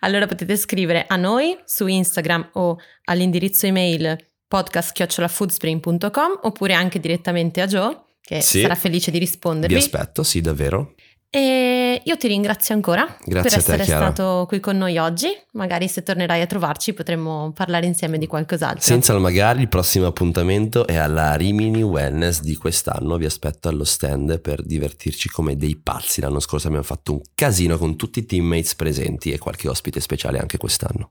Allora 0.00 0.26
potete 0.26 0.56
scrivere 0.56 1.04
a 1.06 1.16
noi 1.16 1.58
su 1.64 1.86
Instagram 1.88 2.50
o 2.54 2.78
all'indirizzo 3.04 3.66
email 3.66 4.16
podcast.foodspring.com 4.46 6.40
oppure 6.42 6.74
anche 6.74 7.00
direttamente 7.00 7.60
a 7.60 7.66
Joe, 7.66 7.96
che 8.20 8.40
Sì. 8.40 8.60
sarà 8.60 8.74
felice 8.74 9.10
di 9.10 9.18
Vi 9.18 9.24
rispondervi. 9.24 9.74
aspetto, 9.74 10.22
sì, 10.22 10.40
davvero. 10.40 10.94
E 11.30 12.00
io 12.02 12.16
ti 12.16 12.26
ringrazio 12.26 12.74
ancora 12.74 13.04
Grazie 13.22 13.42
per 13.42 13.50
te, 13.50 13.56
essere 13.58 13.84
Chiara. 13.84 14.12
stato 14.12 14.46
qui 14.48 14.60
con 14.60 14.78
noi 14.78 14.96
oggi. 14.96 15.28
Magari 15.52 15.86
se 15.86 16.02
tornerai 16.02 16.40
a 16.40 16.46
trovarci 16.46 16.94
potremmo 16.94 17.52
parlare 17.52 17.84
insieme 17.84 18.16
di 18.16 18.26
qualcos'altro. 18.26 18.80
Senza 18.80 19.12
il 19.12 19.20
magari, 19.20 19.60
il 19.60 19.68
prossimo 19.68 20.06
appuntamento 20.06 20.86
è 20.86 20.96
alla 20.96 21.34
Rimini 21.34 21.82
Wellness 21.82 22.40
di 22.40 22.56
quest'anno. 22.56 23.18
Vi 23.18 23.26
aspetto 23.26 23.68
allo 23.68 23.84
stand 23.84 24.40
per 24.40 24.62
divertirci 24.64 25.28
come 25.28 25.56
dei 25.56 25.76
pazzi. 25.76 26.22
L'anno 26.22 26.40
scorso 26.40 26.68
abbiamo 26.68 26.84
fatto 26.84 27.12
un 27.12 27.20
casino 27.34 27.76
con 27.76 27.96
tutti 27.96 28.20
i 28.20 28.24
teammates 28.24 28.74
presenti 28.74 29.30
e 29.30 29.38
qualche 29.38 29.68
ospite 29.68 30.00
speciale 30.00 30.38
anche 30.38 30.56
quest'anno. 30.56 31.10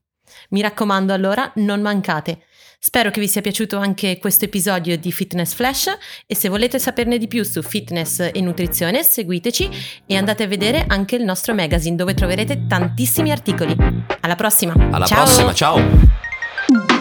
Mi 0.49 0.62
raccomando 0.62 1.13
allora, 1.13 1.51
non 1.56 1.82
mancate. 1.82 2.39
Spero 2.80 3.10
che 3.10 3.20
vi 3.20 3.28
sia 3.28 3.42
piaciuto 3.42 3.78
anche 3.78 4.18
questo 4.20 4.46
episodio 4.46 4.98
di 4.98 5.12
Fitness 5.12 5.54
Flash 5.54 5.98
e 6.26 6.36
se 6.36 6.48
volete 6.48 6.80
saperne 6.80 7.18
di 7.18 7.28
più 7.28 7.44
su 7.44 7.62
fitness 7.62 8.30
e 8.32 8.40
nutrizione 8.42 9.04
seguiteci 9.04 9.70
e 10.06 10.16
andate 10.16 10.44
a 10.44 10.48
vedere 10.48 10.86
anche 10.88 11.16
il 11.16 11.24
nostro 11.24 11.54
magazine 11.54 11.96
dove 11.96 12.13
troverete 12.13 12.66
tantissimi 12.68 13.32
articoli. 13.32 13.76
Alla 14.22 14.36
prossima! 14.36 14.74
Alla 14.92 15.06
Ciao! 15.06 15.24
prossima, 15.24 15.54
ciao! 15.54 16.97